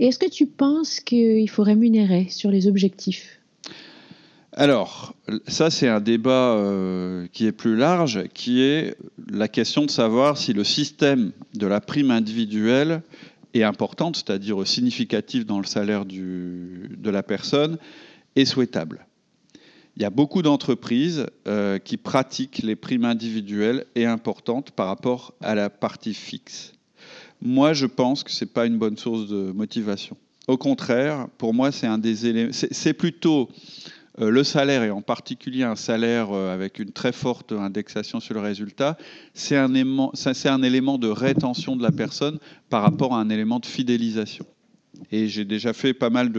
Et 0.00 0.06
est-ce 0.08 0.18
que 0.18 0.28
tu 0.28 0.46
penses 0.46 1.00
qu'il 1.00 1.48
faut 1.48 1.62
rémunérer 1.62 2.26
sur 2.28 2.50
les 2.50 2.66
objectifs? 2.66 3.40
Alors, 4.52 5.14
ça 5.46 5.70
c'est 5.70 5.86
un 5.86 6.00
débat 6.00 6.54
euh, 6.54 7.26
qui 7.32 7.46
est 7.46 7.52
plus 7.52 7.76
large, 7.76 8.26
qui 8.32 8.62
est 8.62 8.96
la 9.30 9.48
question 9.48 9.84
de 9.84 9.90
savoir 9.90 10.38
si 10.38 10.54
le 10.54 10.64
système 10.64 11.32
de 11.54 11.66
la 11.66 11.80
prime 11.80 12.10
individuelle 12.10 13.02
est 13.52 13.62
important, 13.62 14.12
c'est-à-dire 14.12 14.66
significatif 14.66 15.46
dans 15.46 15.58
le 15.58 15.66
salaire 15.66 16.04
de 16.04 17.10
la 17.10 17.22
personne, 17.22 17.78
est 18.34 18.44
souhaitable. 18.44 19.05
Il 19.96 20.02
y 20.02 20.04
a 20.04 20.10
beaucoup 20.10 20.42
d'entreprises 20.42 21.26
euh, 21.48 21.78
qui 21.78 21.96
pratiquent 21.96 22.58
les 22.62 22.76
primes 22.76 23.06
individuelles 23.06 23.86
et 23.94 24.04
importantes 24.04 24.70
par 24.70 24.88
rapport 24.88 25.32
à 25.40 25.54
la 25.54 25.70
partie 25.70 26.12
fixe. 26.12 26.74
Moi, 27.40 27.72
je 27.72 27.86
pense 27.86 28.22
que 28.22 28.30
ce 28.30 28.44
n'est 28.44 28.50
pas 28.50 28.66
une 28.66 28.76
bonne 28.76 28.98
source 28.98 29.26
de 29.26 29.52
motivation. 29.52 30.16
Au 30.48 30.58
contraire, 30.58 31.28
pour 31.38 31.54
moi, 31.54 31.72
c'est 31.72 31.86
un 31.86 31.98
des 31.98 32.26
éléments. 32.26 32.52
C'est 32.52 32.92
plutôt 32.92 33.48
euh, 34.20 34.30
le 34.30 34.44
salaire, 34.44 34.82
et 34.82 34.90
en 34.90 35.02
particulier 35.02 35.62
un 35.62 35.76
salaire 35.76 36.30
euh, 36.30 36.52
avec 36.52 36.78
une 36.78 36.92
très 36.92 37.12
forte 37.12 37.52
indexation 37.52 38.20
sur 38.20 38.34
le 38.34 38.40
résultat, 38.40 38.98
c'est 39.32 39.56
un, 39.56 39.74
un, 39.74 40.62
élément 40.62 40.98
de 40.98 41.08
rétention 41.08 41.74
de 41.74 41.82
la 41.82 41.92
personne 41.92 42.38
par 42.68 42.82
rapport 42.82 43.14
à 43.14 43.20
un 43.20 43.30
élément 43.30 43.60
de 43.60 43.66
fidélisation. 43.66 44.46
Et 45.12 45.28
j'ai 45.28 45.44
déjà 45.44 45.72
fait 45.72 45.94
pas 45.94 46.10
mal 46.10 46.32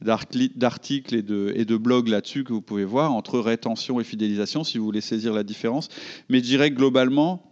d'articles 0.00 1.14
et 1.14 1.22
de, 1.22 1.76
blogs 1.76 2.08
là-dessus 2.08 2.44
que 2.44 2.52
vous 2.52 2.60
pouvez 2.60 2.84
voir, 2.84 3.12
entre 3.12 3.38
rétention 3.38 4.00
et 4.00 4.04
fidélisation, 4.04 4.64
si 4.64 4.78
vous 4.78 4.84
voulez 4.84 5.00
saisir 5.00 5.32
la 5.32 5.42
différence. 5.42 5.88
Mais 6.28 6.38
je 6.38 6.44
dirais 6.44 6.70
globalement, 6.70 7.42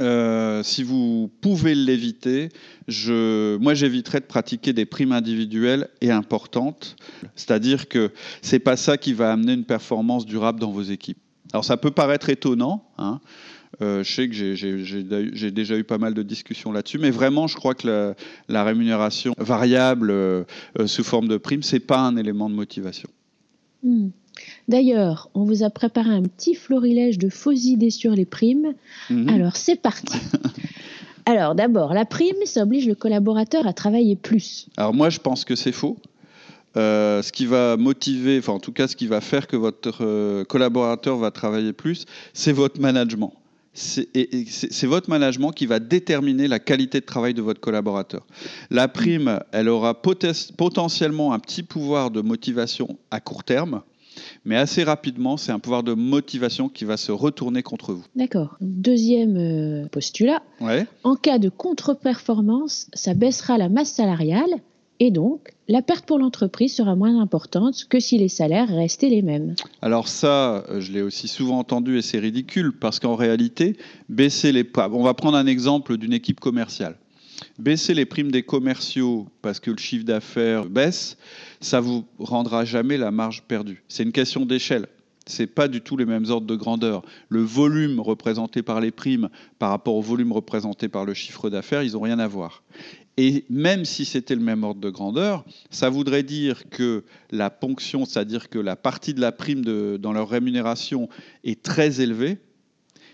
euh, 0.00 0.62
si 0.62 0.82
vous 0.82 1.30
pouvez 1.40 1.74
l'éviter, 1.74 2.48
je, 2.88 3.56
moi 3.58 3.74
j'éviterais 3.74 4.20
de 4.20 4.26
pratiquer 4.26 4.72
des 4.72 4.86
primes 4.86 5.12
individuelles 5.12 5.88
et 6.00 6.10
importantes. 6.10 6.96
C'est-à-dire 7.36 7.88
que 7.88 8.10
c'est 8.40 8.58
pas 8.58 8.76
ça 8.76 8.96
qui 8.96 9.12
va 9.12 9.32
amener 9.32 9.52
une 9.52 9.64
performance 9.64 10.24
durable 10.24 10.60
dans 10.60 10.70
vos 10.70 10.82
équipes. 10.82 11.18
Alors 11.52 11.64
ça 11.64 11.76
peut 11.76 11.90
paraître 11.90 12.30
étonnant. 12.30 12.84
Hein. 12.98 13.20
Euh, 13.80 14.04
je 14.04 14.12
sais 14.12 14.28
que 14.28 14.34
j'ai 14.34 15.50
déjà 15.50 15.76
eu 15.76 15.84
pas 15.84 15.98
mal 15.98 16.14
de 16.14 16.22
discussions 16.22 16.72
là-dessus, 16.72 16.98
mais 16.98 17.10
vraiment, 17.10 17.46
je 17.46 17.56
crois 17.56 17.74
que 17.74 18.14
la, 18.48 18.64
rémunération 18.64 19.34
variable 19.38 20.10
euh, 20.10 20.44
sous 20.86 21.04
forme 21.04 21.28
de 21.28 21.36
prime, 21.36 21.62
c'est 21.62 21.80
pas 21.80 22.00
un 22.00 22.16
élément 22.16 22.50
de 22.50 22.54
motivation. 22.54 23.08
Hmm. 23.82 24.08
D'ailleurs, 24.68 25.28
on 25.34 25.44
vous 25.44 25.62
a 25.62 25.70
préparé 25.70 26.10
un 26.10 26.22
petit 26.22 26.54
florilège 26.54 27.18
de 27.18 27.28
fausses 27.28 27.64
idées 27.64 27.90
sur 27.90 28.12
les 28.12 28.24
primes. 28.24 28.74
Mhm. 29.10 29.28
Alors, 29.28 29.56
c'est 29.56 29.76
parti. 29.76 30.18
Alors, 31.26 31.54
d'abord, 31.54 31.94
la 31.94 32.04
prime, 32.04 32.36
ça 32.46 32.62
oblige 32.62 32.86
le 32.86 32.94
collaborateur 32.94 33.66
à 33.66 33.72
travailler 33.72 34.16
plus. 34.16 34.68
Alors, 34.76 34.94
moi, 34.94 35.10
je 35.10 35.18
pense 35.18 35.44
que 35.44 35.54
c'est 35.54 35.72
faux. 35.72 35.98
Euh, 36.76 37.22
ce 37.22 37.32
qui 37.32 37.44
va 37.44 37.76
motiver, 37.76 38.38
enfin 38.38 38.54
en 38.54 38.58
tout 38.58 38.72
cas 38.72 38.88
ce 38.88 38.96
qui 38.96 39.06
va 39.06 39.20
faire 39.20 39.46
que 39.46 39.56
votre 39.56 39.98
euh, 40.00 40.42
collaborateur 40.44 41.18
va 41.18 41.30
travailler 41.30 41.74
plus, 41.74 42.06
c'est 42.32 42.52
votre 42.52 42.80
management. 42.80 43.34
C'est 43.74 44.86
votre 44.86 45.08
management 45.08 45.50
qui 45.50 45.66
va 45.66 45.78
déterminer 45.78 46.46
la 46.48 46.58
qualité 46.58 47.00
de 47.00 47.06
travail 47.06 47.34
de 47.34 47.42
votre 47.42 47.60
collaborateur. 47.60 48.26
La 48.70 48.88
prime, 48.88 49.40
elle 49.52 49.68
aura 49.68 50.00
potentiellement 50.02 51.32
un 51.32 51.38
petit 51.38 51.62
pouvoir 51.62 52.10
de 52.10 52.20
motivation 52.20 52.98
à 53.10 53.20
court 53.20 53.44
terme, 53.44 53.82
mais 54.44 54.56
assez 54.56 54.84
rapidement, 54.84 55.36
c'est 55.36 55.52
un 55.52 55.58
pouvoir 55.58 55.82
de 55.82 55.94
motivation 55.94 56.68
qui 56.68 56.84
va 56.84 56.96
se 56.96 57.12
retourner 57.12 57.62
contre 57.62 57.92
vous. 57.92 58.04
D'accord. 58.14 58.56
Deuxième 58.60 59.36
euh, 59.36 59.86
postulat. 59.88 60.42
En 61.02 61.16
cas 61.16 61.38
de 61.38 61.48
contre-performance, 61.48 62.88
ça 62.92 63.14
baissera 63.14 63.58
la 63.58 63.68
masse 63.68 63.92
salariale 63.92 64.50
et 65.02 65.10
donc 65.10 65.50
la 65.66 65.82
perte 65.82 66.06
pour 66.06 66.20
l'entreprise 66.20 66.76
sera 66.76 66.94
moins 66.94 67.20
importante 67.20 67.86
que 67.88 67.98
si 67.98 68.18
les 68.18 68.28
salaires 68.28 68.68
restaient 68.68 69.08
les 69.08 69.22
mêmes. 69.22 69.56
Alors 69.80 70.06
ça, 70.06 70.64
euh, 70.68 70.80
je 70.80 70.92
l'ai 70.92 71.02
aussi 71.02 71.26
souvent 71.26 71.58
entendu 71.58 71.98
et 71.98 72.02
c'est 72.02 72.20
ridicule 72.20 72.72
parce 72.72 73.00
qu'en 73.00 73.16
réalité, 73.16 73.76
baisser 74.08 74.52
les... 74.52 74.64
On 74.76 75.02
va 75.02 75.14
prendre 75.14 75.36
un 75.36 75.46
exemple 75.46 75.96
d'une 75.96 76.12
équipe 76.12 76.38
commerciale. 76.38 76.94
Baisser 77.58 77.94
les 77.94 78.06
primes 78.06 78.30
des 78.30 78.44
commerciaux 78.44 79.26
parce 79.42 79.58
que 79.58 79.72
le 79.72 79.78
chiffre 79.78 80.04
d'affaires 80.04 80.66
baisse, 80.66 81.16
ça 81.60 81.80
vous 81.80 82.04
rendra 82.20 82.64
jamais 82.64 82.96
la 82.96 83.10
marge 83.10 83.42
perdue. 83.42 83.82
C'est 83.88 84.04
une 84.04 84.12
question 84.12 84.46
d'échelle. 84.46 84.86
Ce 85.26 85.42
n'est 85.42 85.46
pas 85.46 85.68
du 85.68 85.80
tout 85.80 85.96
les 85.96 86.04
mêmes 86.04 86.26
ordres 86.28 86.46
de 86.46 86.56
grandeur. 86.56 87.02
Le 87.28 87.42
volume 87.42 88.00
représenté 88.00 88.62
par 88.62 88.80
les 88.80 88.90
primes 88.90 89.28
par 89.58 89.70
rapport 89.70 89.94
au 89.94 90.00
volume 90.00 90.32
représenté 90.32 90.88
par 90.88 91.04
le 91.04 91.14
chiffre 91.14 91.48
d'affaires, 91.50 91.82
ils 91.82 91.92
n'ont 91.92 92.00
rien 92.00 92.18
à 92.18 92.26
voir. 92.26 92.62
Et 93.16 93.44
même 93.50 93.84
si 93.84 94.04
c'était 94.04 94.34
le 94.34 94.40
même 94.40 94.64
ordre 94.64 94.80
de 94.80 94.90
grandeur, 94.90 95.44
ça 95.70 95.90
voudrait 95.90 96.22
dire 96.22 96.68
que 96.70 97.04
la 97.30 97.50
ponction, 97.50 98.04
c'est-à-dire 98.04 98.48
que 98.48 98.58
la 98.58 98.76
partie 98.76 99.12
de 99.12 99.20
la 99.20 99.32
prime 99.32 99.62
dans 99.98 100.12
leur 100.12 100.28
rémunération 100.28 101.08
est 101.44 101.62
très 101.62 102.00
élevée, 102.00 102.38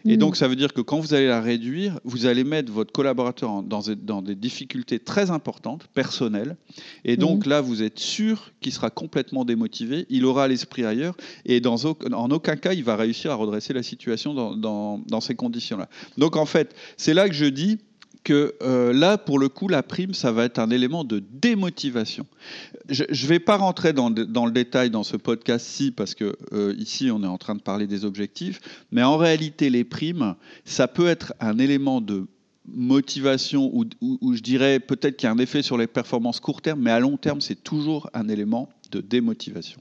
et 0.05 0.17
mm. 0.17 0.21
donc, 0.21 0.37
ça 0.37 0.49
veut 0.49 0.57
dire 0.57 0.73
que 0.73 0.81
quand 0.81 0.99
vous 0.99 1.15
allez 1.15 1.27
la 1.27 1.41
réduire, 1.41 2.01
vous 2.05 2.27
allez 2.27 2.45
mettre 2.45 2.73
votre 2.73 2.93
collaborateur 2.93 3.63
dans, 3.63 4.23
des 4.23 4.35
difficultés 4.35 4.99
très 4.99 5.31
importantes, 5.31 5.87
personnelles. 5.95 6.57
Et 7.05 7.17
donc 7.17 7.47
mm. 7.47 7.51
là, 7.51 7.61
vous 7.61 7.83
êtes 7.83 7.99
sûr 7.99 8.53
qu'il 8.61 8.73
sera 8.73 8.91
complètement 8.91 9.45
démotivé, 9.45 10.07
il 10.09 10.25
aura 10.25 10.49
l'esprit 10.49 10.85
ailleurs, 10.85 11.17
et 11.45 11.61
dans, 11.61 11.87
en 11.87 12.31
aucun 12.31 12.57
cas, 12.57 12.73
il 12.73 12.85
va 12.85 12.97
réussir 12.97 13.31
à 13.31 13.35
redresser 13.35 13.73
la 13.73 13.83
situation 13.83 14.35
dans, 14.35 14.99
dans 14.99 15.21
ces 15.21 15.35
conditions-là. 15.35 15.89
Donc 16.17 16.37
en 16.37 16.47
fait, 16.47 16.75
c'est 16.97 17.15
là 17.15 17.29
que 17.29 17.35
je 17.35 17.47
dis, 17.47 17.79
que 18.29 18.55
euh, 18.61 18.93
là, 18.93 19.17
pour 19.17 19.39
le 19.39 19.49
coup, 19.49 19.69
la 19.69 19.83
prime, 19.83 20.13
ça 20.13 20.33
va 20.33 20.45
être 20.45 20.59
un 20.59 20.69
élément 20.69 21.03
de 21.03 21.19
démotivation. 21.19 22.27
Je 22.91 23.05
ne 23.05 23.27
vais 23.27 23.39
pas 23.39 23.57
rentrer 23.57 23.95
dans, 23.95 24.11
le 24.11 24.51
détail 24.51 24.91
dans 24.91 25.03
ce 25.03 25.17
podcast-ci, 25.17 25.93
parce 25.93 26.15
que 26.15 26.37
euh, 26.53 26.75
ici, 26.77 27.11
on 27.11 27.23
est 27.23 27.27
en 27.27 27.39
train 27.39 27.55
de 27.55 27.63
parler 27.63 27.87
des 27.87 28.05
objectifs, 28.05 28.61
mais 28.93 29.03
en 29.03 29.17
réalité, 29.17 29.71
les 29.71 29.83
primes, 29.83 30.35
ça 30.67 30.89
peut 30.89 31.07
être 31.07 31.33
un 31.41 31.59
élément 31.59 32.03
de 32.03 32.27
motivation, 32.67 33.71
ou, 33.73 33.87
ou 34.03 34.35
je 34.35 34.43
dirais 34.43 34.79
peut-être 34.79 35.17
qu'il 35.17 35.27
y 35.27 35.31
a 35.31 35.33
un 35.33 35.39
effet 35.39 35.63
sur 35.63 35.79
les 35.79 35.87
performances 35.87 36.39
court 36.39 36.61
terme, 36.61 36.83
mais 36.83 36.91
à 36.91 37.01
long 37.01 37.17
terme, 37.17 37.41
c'est 37.41 37.65
toujours 37.65 38.11
un 38.13 38.29
élément 38.29 38.69
de 38.91 39.01
démotivation. 39.01 39.81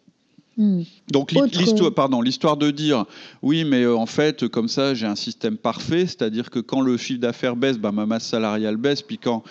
Hmm. 0.57 0.81
Donc 1.11 1.33
l'histoire, 1.33 1.93
pardon, 1.93 2.19
l'histoire 2.19 2.57
de 2.57 2.71
dire 2.71 3.05
oui, 3.43 3.63
mais 3.63 3.83
euh, 3.83 3.95
en 3.95 4.07
fait, 4.07 4.47
comme 4.47 4.67
ça, 4.67 4.95
j'ai 4.95 5.05
un 5.05 5.15
système 5.15 5.55
parfait, 5.55 6.07
c'est-à-dire 6.07 6.49
que 6.49 6.57
quand 6.57 6.81
le 6.81 6.97
chiffre 6.97 7.19
d'affaires 7.19 7.55
baisse, 7.55 7.77
bah, 7.77 7.91
ma 7.91 8.07
masse 8.07 8.25
salariale 8.25 8.77
baisse, 8.77 9.03
puis 9.03 9.19
quand, 9.19 9.43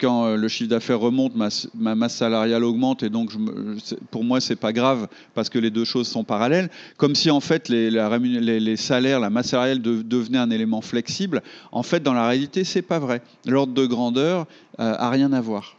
quand 0.00 0.26
euh, 0.26 0.36
le 0.36 0.48
chiffre 0.48 0.68
d'affaires 0.68 0.98
remonte, 0.98 1.36
ma, 1.36 1.48
ma, 1.76 1.94
masse 1.94 2.16
salariale 2.16 2.64
augmente, 2.64 3.04
et 3.04 3.08
donc 3.08 3.30
je 3.30 3.38
pour 4.10 4.24
moi, 4.24 4.40
c'est 4.40 4.56
pas 4.56 4.72
grave 4.72 5.06
parce 5.34 5.48
que 5.48 5.60
les 5.60 5.70
deux 5.70 5.84
choses 5.84 6.08
sont 6.08 6.24
parallèles. 6.24 6.70
Comme 6.96 7.14
si 7.14 7.30
en 7.30 7.40
fait 7.40 7.68
les, 7.68 7.90
les, 7.90 8.76
salaires, 8.76 9.20
la 9.20 9.30
masse 9.30 9.50
salariale 9.50 9.80
devenait 9.80 10.38
un 10.38 10.50
élément 10.50 10.80
flexible. 10.80 11.42
En 11.70 11.84
fait, 11.84 12.02
dans 12.02 12.14
la 12.14 12.26
réalité, 12.26 12.64
c'est 12.64 12.82
pas 12.82 12.98
vrai. 12.98 13.22
L'ordre 13.46 13.74
de 13.74 13.86
grandeur 13.86 14.46
euh, 14.80 14.94
a 14.98 15.08
rien 15.08 15.32
à 15.32 15.40
voir. 15.40 15.76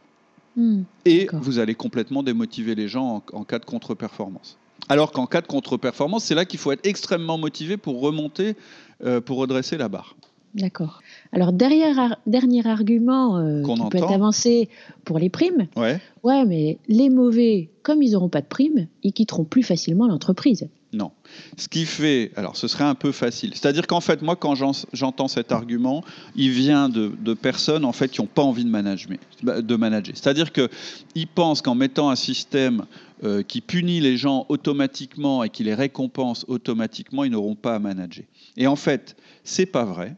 Hmm, 0.56 0.84
et 1.06 1.28
vous 1.34 1.60
allez 1.60 1.76
complètement 1.76 2.24
démotiver 2.24 2.76
les 2.76 2.88
gens 2.88 3.24
en, 3.34 3.44
cas 3.44 3.60
de 3.60 3.66
contre-performance. 3.66 4.58
Alors 4.90 5.12
qu'en 5.12 5.26
cas 5.26 5.42
de 5.42 5.48
contre-performance, 5.48 6.26
c'est 6.26 6.36
là 6.36 6.46
qu'il 6.46 6.60
faut 6.60 6.72
être 6.72 6.86
extrêmement 6.86 7.38
motivé 7.38 7.78
pour 7.78 8.02
remonter, 8.02 8.56
euh, 9.04 9.22
pour 9.22 9.38
redresser 9.38 9.78
la 9.78 9.90
barre. 9.90 10.16
D'accord. 10.54 11.02
Alors, 11.34 11.52
derrière, 11.52 12.18
dernier 12.28 12.66
argument 12.68 13.38
euh, 13.38 13.64
qui 13.64 13.90
peut 13.90 13.98
être 13.98 14.12
avancé 14.12 14.70
pour 15.04 15.18
les 15.18 15.30
primes. 15.30 15.68
Ouais. 15.76 16.00
Ouais, 16.22 16.46
mais 16.46 16.78
les 16.88 17.10
mauvais, 17.10 17.70
comme 17.82 18.04
ils 18.04 18.12
n'auront 18.12 18.30
pas 18.30 18.42
de 18.42 18.48
primes, 18.48 18.88
ils 19.02 19.14
quitteront 19.14 19.44
plus 19.44 19.64
facilement 19.64 20.08
l'entreprise. 20.08 20.68
Non. 20.94 21.12
Ce 21.58 21.68
qui 21.68 21.86
fait, 21.86 22.32
alors 22.36 22.56
ce 22.56 22.68
serait 22.68 22.84
un 22.84 22.94
peu 22.94 23.12
facile. 23.12 23.52
C'est-à-dire 23.56 23.88
qu'en 23.88 24.00
fait, 24.00 24.22
moi, 24.22 24.36
quand 24.36 24.54
j'entends 24.94 25.28
cet 25.28 25.52
argument, 25.52 26.04
il 26.36 26.52
vient 26.52 26.88
de, 26.88 27.34
personnes 27.34 27.84
en 27.84 27.94
fait 27.94 28.10
qui 28.10 28.22
n'ont 28.22 28.28
pas 28.28 28.44
envie 28.44 28.64
de 28.64 28.70
manager. 28.70 29.18
De 29.42 29.76
manager. 29.76 30.16
C'est-à-dire 30.16 30.52
qu'ils 30.52 31.28
pensent 31.28 31.64
qu'en 31.64 31.74
mettant 31.74 32.12
un 32.12 32.16
système 32.16 32.86
euh, 33.24 33.42
qui 33.42 33.62
punit 33.62 34.02
les 34.02 34.18
gens 34.18 34.46
automatiquement 34.50 35.44
et 35.44 35.50
qui 35.50 35.64
les 35.64 35.74
récompense 35.74 36.46
automatiquement, 36.48 37.24
ils 37.24 37.32
n'auront 37.32 37.56
pas 37.56 37.74
à 37.74 37.80
manager. 37.80 38.26
Et 38.56 38.68
en 38.68 38.76
fait, 38.76 39.16
c'est 39.44 39.66
pas 39.66 39.86
vrai. 39.86 40.16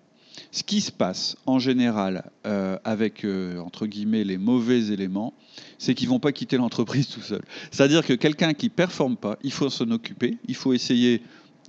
Ce 0.51 0.63
qui 0.63 0.81
se 0.81 0.91
passe 0.91 1.35
en 1.45 1.59
général 1.59 2.31
euh, 2.45 2.77
avec, 2.83 3.23
euh, 3.23 3.59
entre 3.59 3.87
guillemets, 3.87 4.23
les 4.23 4.37
mauvais 4.37 4.87
éléments, 4.87 5.33
c'est 5.77 5.93
qu'ils 5.95 6.07
ne 6.07 6.13
vont 6.13 6.19
pas 6.19 6.31
quitter 6.31 6.57
l'entreprise 6.57 7.07
tout 7.13 7.21
seul. 7.21 7.41
C'est-à-dire 7.71 8.05
que 8.05 8.13
quelqu'un 8.13 8.53
qui 8.53 8.67
ne 8.67 8.71
performe 8.71 9.17
pas, 9.17 9.37
il 9.43 9.51
faut 9.51 9.69
s'en 9.69 9.89
occuper, 9.91 10.37
il 10.47 10.55
faut 10.55 10.73
essayer 10.73 11.21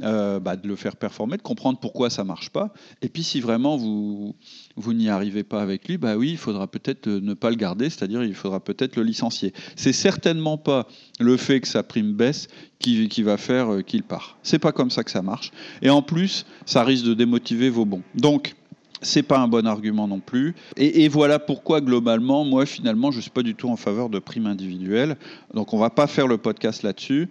euh, 0.02 0.40
bah, 0.40 0.56
de 0.56 0.68
le 0.68 0.76
faire 0.76 0.96
performer, 0.96 1.38
de 1.38 1.42
comprendre 1.42 1.78
pourquoi 1.78 2.10
ça 2.10 2.22
marche 2.22 2.50
pas. 2.50 2.74
Et 3.00 3.08
puis 3.08 3.22
si 3.22 3.40
vraiment 3.40 3.78
vous, 3.78 4.34
vous 4.76 4.92
n'y 4.92 5.08
arrivez 5.08 5.42
pas 5.42 5.62
avec 5.62 5.88
lui, 5.88 5.96
bah 5.96 6.16
oui, 6.16 6.32
il 6.32 6.36
faudra 6.36 6.66
peut-être 6.66 7.08
ne 7.08 7.32
pas 7.32 7.48
le 7.48 7.56
garder, 7.56 7.88
c'est-à-dire 7.88 8.22
il 8.22 8.34
faudra 8.34 8.60
peut-être 8.60 8.96
le 8.96 9.02
licencier. 9.02 9.54
C'est 9.74 9.94
certainement 9.94 10.58
pas 10.58 10.86
le 11.18 11.38
fait 11.38 11.60
que 11.60 11.68
sa 11.68 11.82
prime 11.82 12.12
baisse 12.12 12.48
qui, 12.78 13.22
va 13.22 13.38
faire 13.38 13.72
euh, 13.72 13.80
qu'il 13.80 14.02
part. 14.02 14.36
C'est 14.42 14.58
pas 14.58 14.72
comme 14.72 14.90
ça 14.90 15.02
que 15.02 15.10
ça 15.10 15.22
marche. 15.22 15.50
Et 15.80 15.88
en 15.88 16.02
plus, 16.02 16.44
ça 16.66 16.84
risque 16.84 17.06
de 17.06 17.14
démotiver 17.14 17.70
vos 17.70 17.86
bons. 17.86 18.02
Donc 18.14 18.54
c'est 19.02 19.22
pas 19.22 19.38
un 19.38 19.48
bon 19.48 19.66
argument 19.66 20.08
non 20.08 20.20
plus. 20.20 20.54
Et, 20.76 21.08
voilà 21.08 21.38
pourquoi, 21.38 21.80
globalement, 21.80 22.44
moi, 22.44 22.66
finalement, 22.66 23.10
je 23.10 23.18
ne 23.18 23.22
suis 23.22 23.30
pas 23.30 23.42
du 23.42 23.54
tout 23.54 23.68
en 23.68 23.76
faveur 23.76 24.08
de 24.08 24.18
primes 24.18 24.46
individuelles. 24.46 25.16
Donc, 25.54 25.72
on 25.72 25.78
va 25.78 25.90
pas 25.90 26.06
faire 26.06 26.26
le 26.26 26.38
podcast 26.38 26.82
là-dessus. 26.82 27.28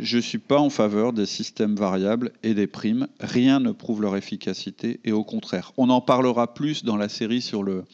Je 0.00 0.18
ne 0.18 0.22
suis 0.22 0.38
pas 0.38 0.60
en 0.60 0.70
faveur 0.70 1.12
des 1.12 1.26
systèmes 1.26 1.74
variables 1.74 2.30
et 2.44 2.54
des 2.54 2.68
primes. 2.68 3.08
Rien 3.18 3.58
ne 3.58 3.72
prouve 3.72 4.00
leur 4.00 4.16
efficacité 4.16 5.00
et 5.04 5.10
au 5.10 5.24
contraire. 5.24 5.72
On 5.76 5.90
en 5.90 6.00
parlera 6.00 6.54
plus 6.54 6.84
dans 6.84 6.96
la 6.96 7.08
série 7.08 7.40
sur 7.40 7.64
le, 7.64 7.84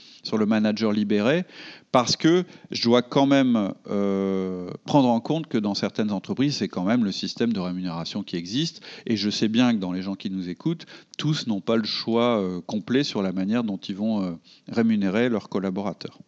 manager 0.46 0.92
libéré 0.92 1.44
parce 1.92 2.16
que 2.16 2.44
je 2.70 2.82
dois 2.82 3.00
quand 3.00 3.24
même 3.24 3.72
euh, 3.88 4.70
prendre 4.84 5.08
en 5.08 5.20
compte 5.20 5.46
que 5.46 5.56
dans 5.56 5.74
certaines 5.74 6.10
entreprises, 6.10 6.56
c'est 6.56 6.68
quand 6.68 6.84
même 6.84 7.04
le 7.04 7.12
système 7.12 7.54
de 7.54 7.60
rémunération 7.60 8.22
qui 8.22 8.36
existe. 8.36 8.82
Et 9.06 9.16
je 9.16 9.30
sais 9.30 9.48
bien 9.48 9.72
que 9.72 9.78
dans 9.78 9.92
les 9.92 10.02
gens 10.02 10.14
qui 10.14 10.28
nous 10.28 10.50
écoutent, 10.50 10.84
tous 11.16 11.46
n'ont 11.46 11.62
pas 11.62 11.76
le 11.76 11.84
choix 11.84 12.38
euh, 12.38 12.60
complet 12.60 13.02
sur 13.02 13.22
la 13.22 13.32
manière 13.32 13.64
dont 13.64 13.78
ils 13.78 13.96
vont 13.96 14.22
euh, 14.22 14.32
rémunérer 14.68 15.30
leurs 15.30 15.48
collaborateurs. 15.48 16.18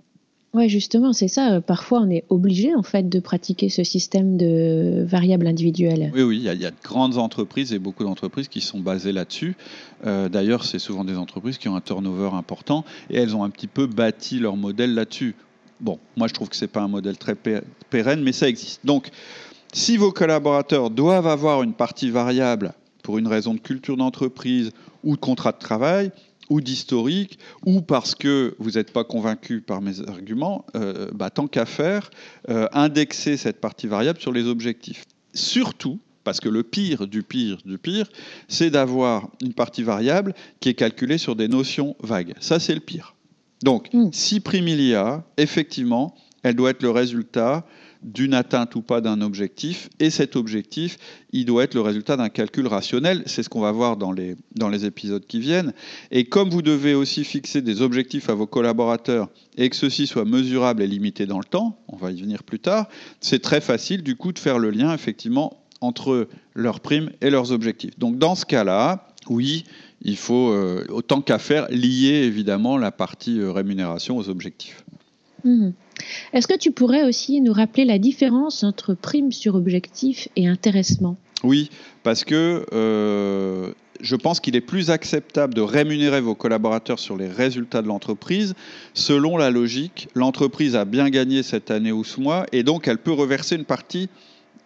Oui, 0.57 0.71
justement, 0.71 1.13
c'est 1.13 1.29
ça. 1.29 1.61
Parfois, 1.61 2.01
on 2.01 2.09
est 2.09 2.25
obligé 2.31 2.75
en 2.75 2.83
fait 2.83 3.11
de 3.11 3.21
pratiquer 3.21 3.69
ce 3.69 3.85
système 3.85 4.39
de 4.39 5.05
variables 5.07 5.47
individuelles. 5.47 6.11
Oui, 6.15 6.23
oui, 6.23 6.37
il 6.39 6.45
y, 6.45 6.65
a, 6.65 6.71
de 6.71 6.77
grandes 6.83 7.19
entreprises 7.19 7.75
et 7.75 7.79
beaucoup 7.79 8.05
d'entreprises 8.05 8.49
qui 8.49 8.63
sont 8.63 8.81
basées 8.81 9.13
là-dessus. 9.13 9.55
D'ailleurs, 10.03 10.65
c'est 10.65 10.79
souvent 10.79 11.05
des 11.05 11.17
entreprises 11.17 11.59
qui 11.59 11.69
ont 11.69 11.77
un 11.77 11.83
turnover 11.83 12.31
important 12.33 12.87
et 13.11 13.19
elles 13.19 13.37
ont 13.37 13.45
un 13.45 13.51
petit 13.51 13.67
peu 13.67 13.87
bâti 13.87 14.39
leur 14.39 14.57
modèle 14.57 14.95
là-dessus. 14.95 15.35
Bon, 15.79 15.99
moi 16.17 16.27
je 16.27 16.33
trouve 16.33 16.49
que 16.49 16.57
ce 16.57 16.65
n'est 16.65 16.71
pas 16.71 16.81
un 16.81 16.89
modèle 16.89 17.19
très 17.19 17.35
pérenne, 17.91 18.23
mais 18.23 18.33
ça 18.33 18.49
existe. 18.49 18.81
Donc, 18.87 19.11
si 19.75 19.99
vos 19.99 20.11
collaborateurs 20.11 20.89
doivent 20.89 21.27
avoir 21.27 21.63
une 21.63 21.75
partie 21.75 22.09
variable 22.09 22.73
pour 23.03 23.19
une 23.19 23.29
raison 23.29 23.53
de 23.53 23.61
culture 23.61 23.99
d'entreprise 23.99 24.71
ou 25.05 25.17
de 25.17 25.21
contrat 25.21 25.53
de 25.53 25.59
travail, 25.59 26.13
ou 26.51 26.61
d'historique, 26.61 27.39
ou 27.65 27.81
parce 27.81 28.15
que 28.15 28.55
vous 28.59 28.73
n'êtes 28.73 28.93
pas 28.93 29.05
convaincu 29.05 29.61
par 29.61 29.81
mes 29.81 30.01
arguments, 30.09 30.65
euh, 30.77 31.11
bah, 31.13 31.31
tant 31.31 31.47
qu'à 31.47 31.67
faire, 31.67 32.11
euh, 32.49 32.69
indexer 32.73 33.37
cette 33.37 33.61
partie 33.61 33.87
variable 33.87 34.21
sur 34.21 34.33
les 34.33 34.47
objectifs. 34.47 35.05
Surtout, 35.35 35.99
parce 36.25 36.41
que 36.41 36.49
le 36.49 36.63
pire 36.63 37.07
du 37.07 37.23
pire 37.23 37.59
du 37.65 37.79
pire, 37.79 38.09
c'est 38.49 38.71
d'avoir 38.71 39.31
une 39.43 39.55
partie 39.55 39.83
variable 39.83 40.35
qui 40.61 40.69
est 40.69 40.75
calculée 40.75 41.19
sur 41.19 41.37
des 41.37 41.49
notions 41.49 41.97
vagues. 42.01 42.35
Ça, 42.41 42.59
c'est 42.59 42.75
le 42.75 42.81
pire. 42.81 43.15
Donc, 43.63 43.93
mm. 43.93 44.11
si 44.13 44.41
prime 44.41 44.69
il 44.69 44.81
y 44.83 44.95
a, 44.95 45.25
effectivement, 45.37 46.15
elle 46.43 46.55
doit 46.55 46.71
être 46.71 46.83
le 46.83 46.91
résultat 46.91 47.65
d'une 48.03 48.35
atteinte 48.35 48.75
ou 48.75 48.83
pas 48.83 49.01
d'un 49.01 49.21
objectif, 49.21 49.89
et 50.01 50.11
cet 50.11 50.37
objectif, 50.37 50.99
il 51.33 51.45
doit 51.45 51.65
être 51.65 51.75
le 51.75 51.81
résultat 51.81 52.17
d'un 52.17 52.29
calcul 52.29 52.67
rationnel, 52.67 53.23
c'est 53.27 53.43
ce 53.43 53.49
qu'on 53.49 53.61
va 53.61 53.73
voir 53.73 53.97
dans 53.97 54.13
les, 54.13 54.37
dans 54.55 54.69
les 54.69 54.85
épisodes 54.85 55.25
qui 55.27 55.41
viennent, 55.41 55.73
et 56.11 56.25
comme 56.25 56.51
vous 56.51 56.63
devez 56.63 56.95
aussi 56.95 57.25
fixer 57.25 57.63
des 57.63 57.83
objectifs 57.83 58.31
à 58.31 58.35
vos 58.35 58.47
collaborateurs, 58.47 59.29
et 59.57 59.71
que 59.71 59.77
ceux-ci 59.77 60.07
soient 60.07 60.25
mesurables 60.25 60.83
et 60.83 60.87
limités 60.87 61.27
dans 61.27 61.39
le 61.39 61.45
temps, 61.45 61.79
on 61.89 61.97
va 61.97 62.11
y 62.11 62.21
venir 62.21 62.43
plus 62.43 62.61
tard, 62.61 62.89
c'est 63.21 63.41
très 63.41 63.61
facile 63.61 64.03
du 64.03 64.17
coup 64.17 64.33
de 64.33 64.39
faire 64.39 64.59
le 64.59 64.71
lien 64.71 64.93
effectivement 64.93 65.63
entre 65.81 66.29
leurs 66.55 66.81
primes 66.81 67.11
et 67.21 67.31
leurs 67.31 67.53
objectifs. 67.53 67.99
Donc 67.99 68.19
dans 68.19 68.35
ce 68.35 68.47
cas-là, 68.47 69.09
oui, 69.29 69.65
il 70.03 70.17
faut, 70.17 70.51
euh, 70.51 70.85
autant 70.89 71.21
qu'à 71.21 71.39
faire, 71.39 71.67
lier 71.71 72.23
évidemment 72.25 72.79
la 72.79 72.93
partie 72.93 73.41
euh, 73.41 73.51
rémunération 73.51 74.17
aux 74.17 74.29
objectifs. 74.29 74.85
Mhm. 75.45 75.73
Est-ce 76.33 76.47
que 76.47 76.57
tu 76.57 76.71
pourrais 76.71 77.05
aussi 77.05 77.41
nous 77.41 77.53
rappeler 77.53 77.85
la 77.85 77.99
différence 77.99 78.65
entre 78.65 78.95
prime 78.95 79.33
sur 79.33 79.55
objectif 79.55 80.29
et 80.37 80.47
intéressement? 80.47 81.17
Oui, 81.45 81.71
parce 82.03 82.25
que 82.25 82.67
euh, 82.73 83.73
je 84.01 84.17
pense 84.17 84.41
qu'il 84.41 84.57
est 84.57 84.61
plus 84.61 84.91
acceptable 84.91 85.55
de 85.55 85.61
rémunérer 85.61 86.21
vos 86.21 86.35
collaborateurs 86.35 86.99
sur 86.99 87.17
les 87.17 87.29
résultats 87.29 87.83
de 87.83 87.89
l'entreprise 87.89 88.55
selon 88.95 89.37
la 89.37 89.51
logique. 89.51 90.09
L'entreprise 90.15 90.77
a 90.77 90.85
bien 90.85 91.11
gagné 91.11 91.43
cette 91.43 91.71
année 91.71 91.93
ou 91.93 92.05
ce 92.05 92.21
mois 92.21 92.47
et 92.53 92.63
donc 92.63 92.89
elle 92.89 92.99
peut 92.99 93.13
reverser 93.13 93.57
une 93.57 93.65
partie 93.65 94.09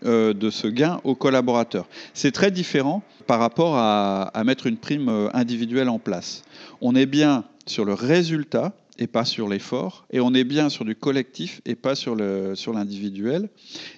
euh, 0.07 0.33
de 0.33 0.50
ce 0.50 0.66
gain 0.66 1.00
aux 1.04 1.14
collaborateurs. 1.14 1.87
C'est 2.14 2.33
très 2.33 2.50
différent 2.50 3.02
par 3.26 3.38
rapport 3.38 3.76
à, 3.76 4.33
mettre 4.44 4.66
une 4.66 4.76
prime 4.76 5.09
euh, 5.09 5.28
individuelle 5.35 5.88
en 5.88 5.98
place. 5.98 6.42
On 6.81 6.94
est 6.94 7.07
bien 7.07 7.44
sur 7.66 7.85
le 7.85 7.92
résultat 7.92 8.72
et 9.00 9.06
pas 9.06 9.24
sur 9.24 9.48
l'effort, 9.48 10.06
et 10.12 10.20
on 10.20 10.32
est 10.34 10.44
bien 10.44 10.68
sur 10.68 10.84
du 10.84 10.94
collectif 10.94 11.60
et 11.64 11.74
pas 11.74 11.96
sur 11.96 12.14
l'individuel. 12.14 13.48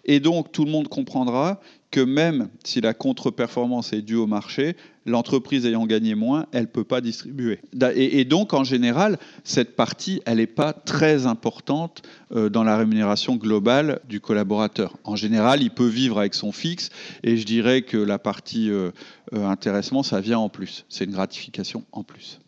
et 0.04 0.20
donc 0.20 0.52
tout 0.52 0.64
le 0.64 0.70
monde 0.70 0.88
comprendra 0.88 1.60
que 1.92 2.00
même 2.00 2.48
si 2.64 2.80
la 2.80 2.94
contre-performance 2.94 3.92
est 3.92 4.00
due 4.00 4.16
au 4.16 4.26
marché, 4.26 4.76
l'entreprise 5.04 5.66
ayant 5.66 5.86
gagné 5.86 6.14
moins, 6.14 6.46
elle 6.52 6.62
ne 6.62 6.66
peut 6.66 6.84
pas 6.84 7.00
distribuer. 7.00 7.60
Et, 7.94 8.24
donc, 8.24 8.54
en 8.54 8.64
général, 8.64 9.18
cette 9.44 9.76
partie, 9.76 10.22
elle 10.24 10.38
n'est 10.38 10.46
pas 10.46 10.72
très 10.72 11.26
importante 11.26 12.02
euh, 12.34 12.48
dans 12.48 12.64
la 12.64 12.78
rémunération 12.78 13.36
globale 13.36 14.00
du 14.08 14.20
collaborateur. 14.20 14.96
En 15.04 15.16
général, 15.16 15.62
il 15.62 15.70
peut 15.70 15.86
vivre 15.86 16.18
avec 16.18 16.34
son 16.34 16.50
fixe, 16.50 16.88
et 17.22 17.36
je 17.36 17.44
dirais 17.44 17.82
que 17.82 17.98
la 17.98 18.18
partie 18.18 18.70
euh, 18.70 18.90
euh, 19.34 19.46
intéressement, 19.46 20.02
ça 20.02 20.20
vient 20.20 20.38
en 20.38 20.48
plus. 20.48 20.86
C'est 20.88 21.04
une 21.04 21.12
gratification 21.12 21.84
en 21.92 22.04
plus. 22.04 22.40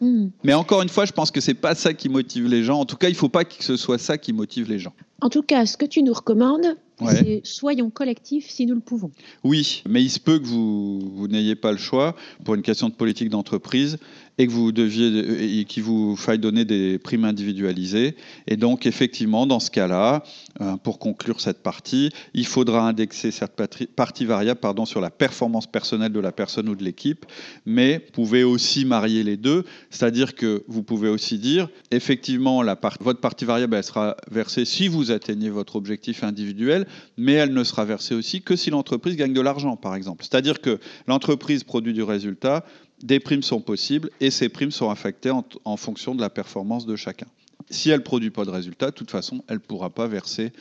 Hmm. 0.00 0.28
Mais 0.44 0.54
encore 0.54 0.82
une 0.82 0.88
fois, 0.88 1.04
je 1.06 1.12
pense 1.12 1.30
que 1.30 1.40
c'est 1.40 1.54
pas 1.54 1.74
ça 1.74 1.94
qui 1.94 2.08
motive 2.08 2.46
les 2.48 2.62
gens. 2.62 2.80
En 2.80 2.84
tout 2.84 2.96
cas, 2.96 3.08
il 3.08 3.12
ne 3.12 3.16
faut 3.16 3.28
pas 3.28 3.44
que 3.44 3.62
ce 3.62 3.76
soit 3.76 3.98
ça 3.98 4.18
qui 4.18 4.32
motive 4.32 4.68
les 4.68 4.78
gens. 4.78 4.92
En 5.22 5.30
tout 5.30 5.42
cas, 5.42 5.64
ce 5.64 5.76
que 5.76 5.86
tu 5.86 6.02
nous 6.02 6.12
recommandes, 6.12 6.76
c'est 7.04 7.40
soyons 7.44 7.90
collectifs 7.90 8.48
si 8.48 8.66
nous 8.66 8.74
le 8.74 8.80
pouvons. 8.80 9.10
Oui, 9.44 9.82
mais 9.88 10.02
il 10.02 10.10
se 10.10 10.20
peut 10.20 10.38
que 10.38 10.46
vous, 10.46 11.00
vous 11.14 11.28
n'ayez 11.28 11.54
pas 11.54 11.72
le 11.72 11.78
choix 11.78 12.16
pour 12.44 12.54
une 12.54 12.62
question 12.62 12.88
de 12.88 12.94
politique 12.94 13.28
d'entreprise 13.28 13.98
et 14.38 14.46
que 14.46 14.52
vous 14.52 14.72
deviez 14.72 15.60
et 15.60 15.64
qu'il 15.64 15.82
vous 15.82 16.16
faille 16.16 16.38
donner 16.38 16.64
des 16.64 16.98
primes 16.98 17.24
individualisées. 17.24 18.16
Et 18.46 18.56
donc, 18.56 18.86
effectivement, 18.86 19.46
dans 19.46 19.60
ce 19.60 19.70
cas-là, 19.70 20.24
euh, 20.60 20.76
pour 20.76 20.98
conclure 20.98 21.40
cette 21.40 21.62
partie, 21.62 22.10
il 22.34 22.46
faudra 22.46 22.86
indexer 22.86 23.30
cette 23.30 23.52
partie 23.96 24.24
variable 24.24 24.60
pardon, 24.60 24.84
sur 24.84 25.00
la 25.00 25.10
performance 25.10 25.66
personnelle 25.66 26.12
de 26.12 26.20
la 26.20 26.32
personne 26.32 26.68
ou 26.68 26.74
de 26.74 26.84
l'équipe, 26.84 27.24
mais 27.64 28.04
vous 28.06 28.12
pouvez 28.12 28.44
aussi 28.44 28.84
marier 28.84 29.22
les 29.22 29.36
deux, 29.36 29.64
c'est-à-dire 29.90 30.34
que 30.34 30.64
vous 30.68 30.82
pouvez 30.82 31.08
aussi 31.08 31.38
dire, 31.38 31.68
effectivement, 31.90 32.62
la 32.62 32.78
votre 33.00 33.20
partie 33.20 33.44
variable, 33.44 33.74
elle 33.74 33.84
sera 33.84 34.16
versée 34.30 34.64
si 34.64 34.88
vous 34.88 35.10
atteignez 35.10 35.50
votre 35.50 35.76
objectif 35.76 36.22
individuel, 36.22 36.85
mais 37.16 37.32
elle 37.32 37.52
ne 37.52 37.64
sera 37.64 37.84
versée 37.84 38.14
aussi 38.14 38.42
que 38.42 38.56
si 38.56 38.70
l'entreprise 38.70 39.16
gagne 39.16 39.32
de 39.32 39.40
l'argent, 39.40 39.76
par 39.76 39.94
exemple. 39.94 40.24
C'est-à-dire 40.24 40.60
que 40.60 40.78
l'entreprise 41.06 41.64
produit 41.64 41.92
du 41.92 42.02
résultat, 42.02 42.64
des 43.02 43.20
primes 43.20 43.42
sont 43.42 43.60
possibles 43.60 44.10
et 44.20 44.30
ces 44.30 44.48
primes 44.48 44.70
sont 44.70 44.90
affectées 44.90 45.30
en, 45.30 45.76
fonction 45.76 46.14
de 46.14 46.20
la 46.20 46.30
performance 46.30 46.86
de 46.86 46.96
chacun. 46.96 47.26
Si 47.68 47.90
elle 47.90 47.98
ne 47.98 48.04
produit 48.04 48.30
pas 48.30 48.44
de 48.44 48.50
résultat, 48.50 48.86
de 48.86 48.94
toute 48.94 49.10
façon, 49.10 49.42
elle 49.48 49.56
ne 49.56 49.60
pourra 49.60 49.90
pas 49.90 50.06
verser 50.06 50.52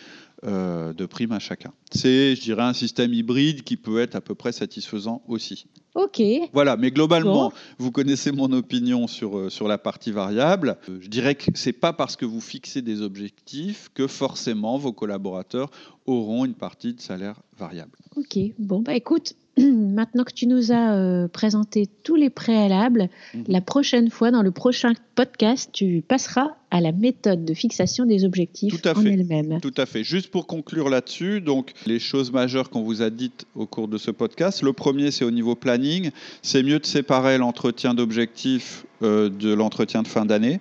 euh, 0.45 0.93
de 0.93 1.05
primes 1.05 1.31
à 1.31 1.39
chacun. 1.39 1.73
C'est, 1.91 2.35
je 2.35 2.41
dirais, 2.41 2.63
un 2.63 2.73
système 2.73 3.13
hybride 3.13 3.63
qui 3.63 3.77
peut 3.77 3.99
être 3.99 4.15
à 4.15 4.21
peu 4.21 4.35
près 4.35 4.51
satisfaisant 4.51 5.23
aussi. 5.27 5.65
Ok. 5.95 6.21
Voilà, 6.53 6.75
mais 6.77 6.91
globalement, 6.91 7.53
vous 7.79 7.91
connaissez 7.91 8.31
mon 8.31 8.51
opinion 8.51 9.07
sur, 9.07 9.37
euh, 9.37 9.49
sur 9.49 9.67
la 9.67 9.77
partie 9.77 10.11
variable. 10.11 10.77
Euh, 10.89 10.97
je 10.99 11.07
dirais 11.07 11.35
que 11.35 11.57
ce 11.57 11.69
n'est 11.69 11.73
pas 11.73 11.93
parce 11.93 12.15
que 12.15 12.25
vous 12.25 12.41
fixez 12.41 12.81
des 12.81 13.01
objectifs 13.01 13.89
que 13.93 14.05
forcément 14.07 14.77
vos 14.77 14.91
collaborateurs 14.91 15.71
auront 16.05 16.45
une 16.45 16.53
partie 16.53 16.93
de 16.93 17.01
salaire 17.01 17.41
variable. 17.57 17.97
Ok, 18.17 18.37
bon, 18.59 18.81
bah 18.81 18.93
écoute, 18.93 19.35
maintenant 19.57 20.25
que 20.25 20.33
tu 20.33 20.47
nous 20.47 20.71
as 20.71 20.95
euh, 20.95 21.27
présenté 21.27 21.87
tous 22.03 22.15
les 22.15 22.29
préalables, 22.29 23.09
mhm. 23.33 23.45
la 23.47 23.61
prochaine 23.61 24.09
fois, 24.09 24.31
dans 24.31 24.41
le 24.41 24.51
prochain 24.51 24.93
podcast, 25.15 25.69
tu 25.71 26.03
passeras 26.05 26.55
à 26.75 26.81
la 26.81 26.91
méthode 26.91 27.45
de 27.45 27.53
fixation 27.53 28.05
des 28.05 28.25
objectifs 28.25 28.81
Tout 28.81 28.89
à 28.89 28.97
en 28.97 29.05
elle-même. 29.05 29.61
Tout 29.61 29.73
à 29.77 29.85
fait. 29.85 30.03
Juste 30.03 30.29
pour 30.29 30.45
conclure 30.45 30.89
là-dessus, 30.89 31.39
donc 31.39 31.71
les 31.85 31.99
choses 31.99 32.33
majeures 32.33 32.69
qu'on 32.69 32.83
vous 32.83 33.01
a 33.01 33.09
dites 33.09 33.45
au 33.55 33.65
cours 33.65 33.87
de 33.87 33.97
ce 33.97 34.11
podcast. 34.11 34.61
Le 34.61 34.73
premier, 34.73 35.11
c'est 35.11 35.23
au 35.23 35.31
niveau 35.31 35.55
planning. 35.55 36.11
C'est 36.41 36.63
mieux 36.63 36.79
de 36.79 36.85
séparer 36.85 37.37
l'entretien 37.37 37.93
d'objectifs 37.93 38.85
euh, 39.03 39.29
de 39.29 39.53
l'entretien 39.53 40.03
de 40.03 40.09
fin 40.09 40.25
d'année. 40.25 40.59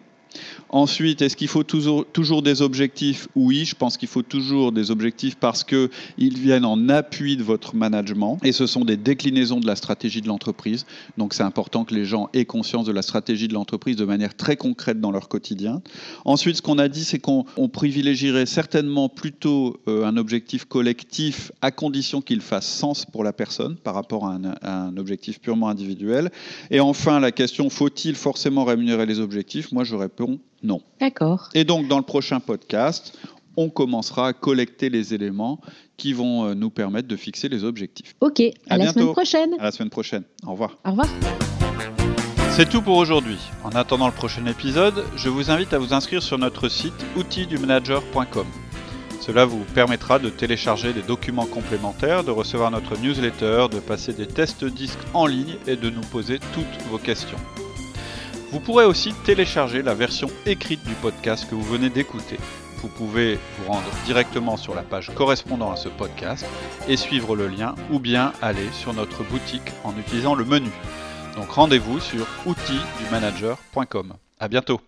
Ensuite, 0.68 1.23
est-ce 1.23 1.37
qu'il 1.37 1.49
faut 1.49 1.62
toujours, 1.62 2.42
des 2.42 2.62
objectifs? 2.62 3.29
Oui, 3.37 3.64
je 3.64 3.75
pense 3.75 3.97
qu'il 3.97 4.09
faut 4.09 4.23
toujours 4.23 4.73
des 4.73 4.90
objectifs 4.90 5.37
parce 5.37 5.64
qu'ils 5.64 5.88
viennent 6.18 6.64
en 6.64 6.88
appui 6.88 7.37
de 7.37 7.42
votre 7.42 7.77
management 7.77 8.38
et 8.42 8.53
ce 8.53 8.66
sont 8.66 8.85
des 8.85 8.97
déclinaisons 8.97 9.61
de 9.61 9.66
la 9.66 9.77
stratégie 9.77 10.20
de 10.20 10.29
l'entreprise. 10.29 10.87
Donc 11.16 11.35
c'est 11.35 11.42
important 11.42 11.85
que 11.85 11.94
les 11.94 12.05
gens 12.05 12.29
aient 12.33 12.44
conscience 12.44 12.87
de 12.87 12.92
la 12.92 13.03
stratégie 13.03 13.49
de 13.49 13.55
l'entreprise 13.55 13.97
de 13.97 14.05
manière 14.05 14.37
très 14.37 14.57
concrète 14.57 15.01
dans 15.01 15.11
leur 15.11 15.29
quotidien. 15.29 15.83
Ensuite, 16.25 16.57
ce 16.57 16.62
qu'on 16.62 16.79
a 16.79 16.88
dit, 16.88 17.05
c'est 17.05 17.18
qu'on 17.18 17.44
privilégierait 17.73 18.47
certainement 18.47 19.09
plutôt 19.09 19.81
euh, 19.88 20.05
un 20.05 20.16
objectif 20.16 20.64
collectif 20.64 21.53
à 21.62 21.70
condition 21.70 22.20
qu'il 22.20 22.40
fasse 22.40 22.66
sens 22.66 23.05
pour 23.05 23.25
la 23.25 23.33
personne 23.33 23.77
par 23.77 23.94
rapport 23.94 24.27
à 24.27 24.35
un, 24.35 24.44
à 24.62 24.87
un 24.87 24.97
objectif 24.97 25.40
purement 25.40 25.68
individuel. 25.68 26.31
Et 26.70 26.81
enfin, 26.81 27.20
la 27.20 27.33
question, 27.33 27.70
faut-il 27.70 28.14
forcément 28.14 28.64
rémunérer 28.64 29.07
les 29.07 29.20
objectifs? 29.20 29.70
Moi, 29.73 29.85
je 29.85 29.94
non. 30.62 30.80
D'accord. 31.00 31.50
Et 31.54 31.64
donc, 31.64 31.88
dans 31.88 31.98
le 31.98 32.04
prochain 32.04 32.40
podcast, 32.40 33.18
on 33.56 33.68
commencera 33.68 34.28
à 34.28 34.32
collecter 34.32 34.90
les 34.90 35.14
éléments 35.14 35.60
qui 35.96 36.12
vont 36.12 36.44
euh, 36.44 36.54
nous 36.54 36.70
permettre 36.70 37.08
de 37.08 37.16
fixer 37.16 37.48
les 37.48 37.64
objectifs. 37.64 38.14
Ok, 38.20 38.42
à, 38.68 38.78
la 38.78 38.92
semaine 38.92 39.12
prochaine. 39.12 39.54
À 39.58 39.64
la 39.64 39.72
semaine 39.72 39.90
prochaine. 39.90 40.24
Au 40.46 40.52
revoir. 40.52 40.78
Au 40.84 40.90
revoir. 40.90 41.08
C'est 42.50 42.68
tout 42.68 42.82
pour 42.82 42.96
aujourd'hui. 42.96 43.38
En 43.64 43.70
attendant 43.70 44.06
le 44.06 44.12
prochain 44.12 44.46
épisode, 44.46 45.04
je 45.16 45.28
vous 45.28 45.50
invite 45.50 45.72
à 45.72 45.78
vous 45.78 45.92
inscrire 45.92 46.22
sur 46.22 46.38
notre 46.38 46.68
site 46.68 46.94
outildumanager.com. 47.16 48.46
Cela 49.20 49.44
vous 49.44 49.64
permettra 49.74 50.18
de 50.18 50.28
télécharger 50.28 50.92
des 50.92 51.02
documents 51.02 51.46
complémentaires, 51.46 52.24
de 52.24 52.30
recevoir 52.30 52.70
notre 52.70 52.98
newsletter, 52.98 53.66
de 53.72 53.80
passer 53.80 54.12
des 54.12 54.26
tests 54.26 54.64
disques 54.64 54.98
en 55.14 55.26
ligne 55.26 55.56
et 55.66 55.76
de 55.76 55.90
nous 55.90 56.02
poser 56.02 56.38
toutes 56.52 56.82
vos 56.90 56.98
questions. 56.98 57.38
Vous 58.54 58.60
pourrez 58.60 58.84
aussi 58.84 59.12
télécharger 59.24 59.82
la 59.82 59.94
version 59.94 60.28
écrite 60.46 60.84
du 60.84 60.94
podcast 60.94 61.50
que 61.50 61.56
vous 61.56 61.64
venez 61.64 61.90
d'écouter. 61.90 62.38
Vous 62.76 62.86
pouvez 62.86 63.36
vous 63.58 63.72
rendre 63.72 63.90
directement 64.06 64.56
sur 64.56 64.76
la 64.76 64.82
page 64.82 65.10
correspondant 65.12 65.72
à 65.72 65.76
ce 65.76 65.88
podcast 65.88 66.46
et 66.86 66.96
suivre 66.96 67.34
le 67.34 67.48
lien 67.48 67.74
ou 67.90 67.98
bien 67.98 68.32
aller 68.40 68.70
sur 68.70 68.94
notre 68.94 69.24
boutique 69.24 69.72
en 69.82 69.98
utilisant 69.98 70.36
le 70.36 70.44
menu. 70.44 70.70
Donc 71.34 71.50
rendez-vous 71.50 71.98
sur 71.98 72.28
outildumanager.com. 72.46 74.14
À 74.38 74.46
bientôt. 74.46 74.80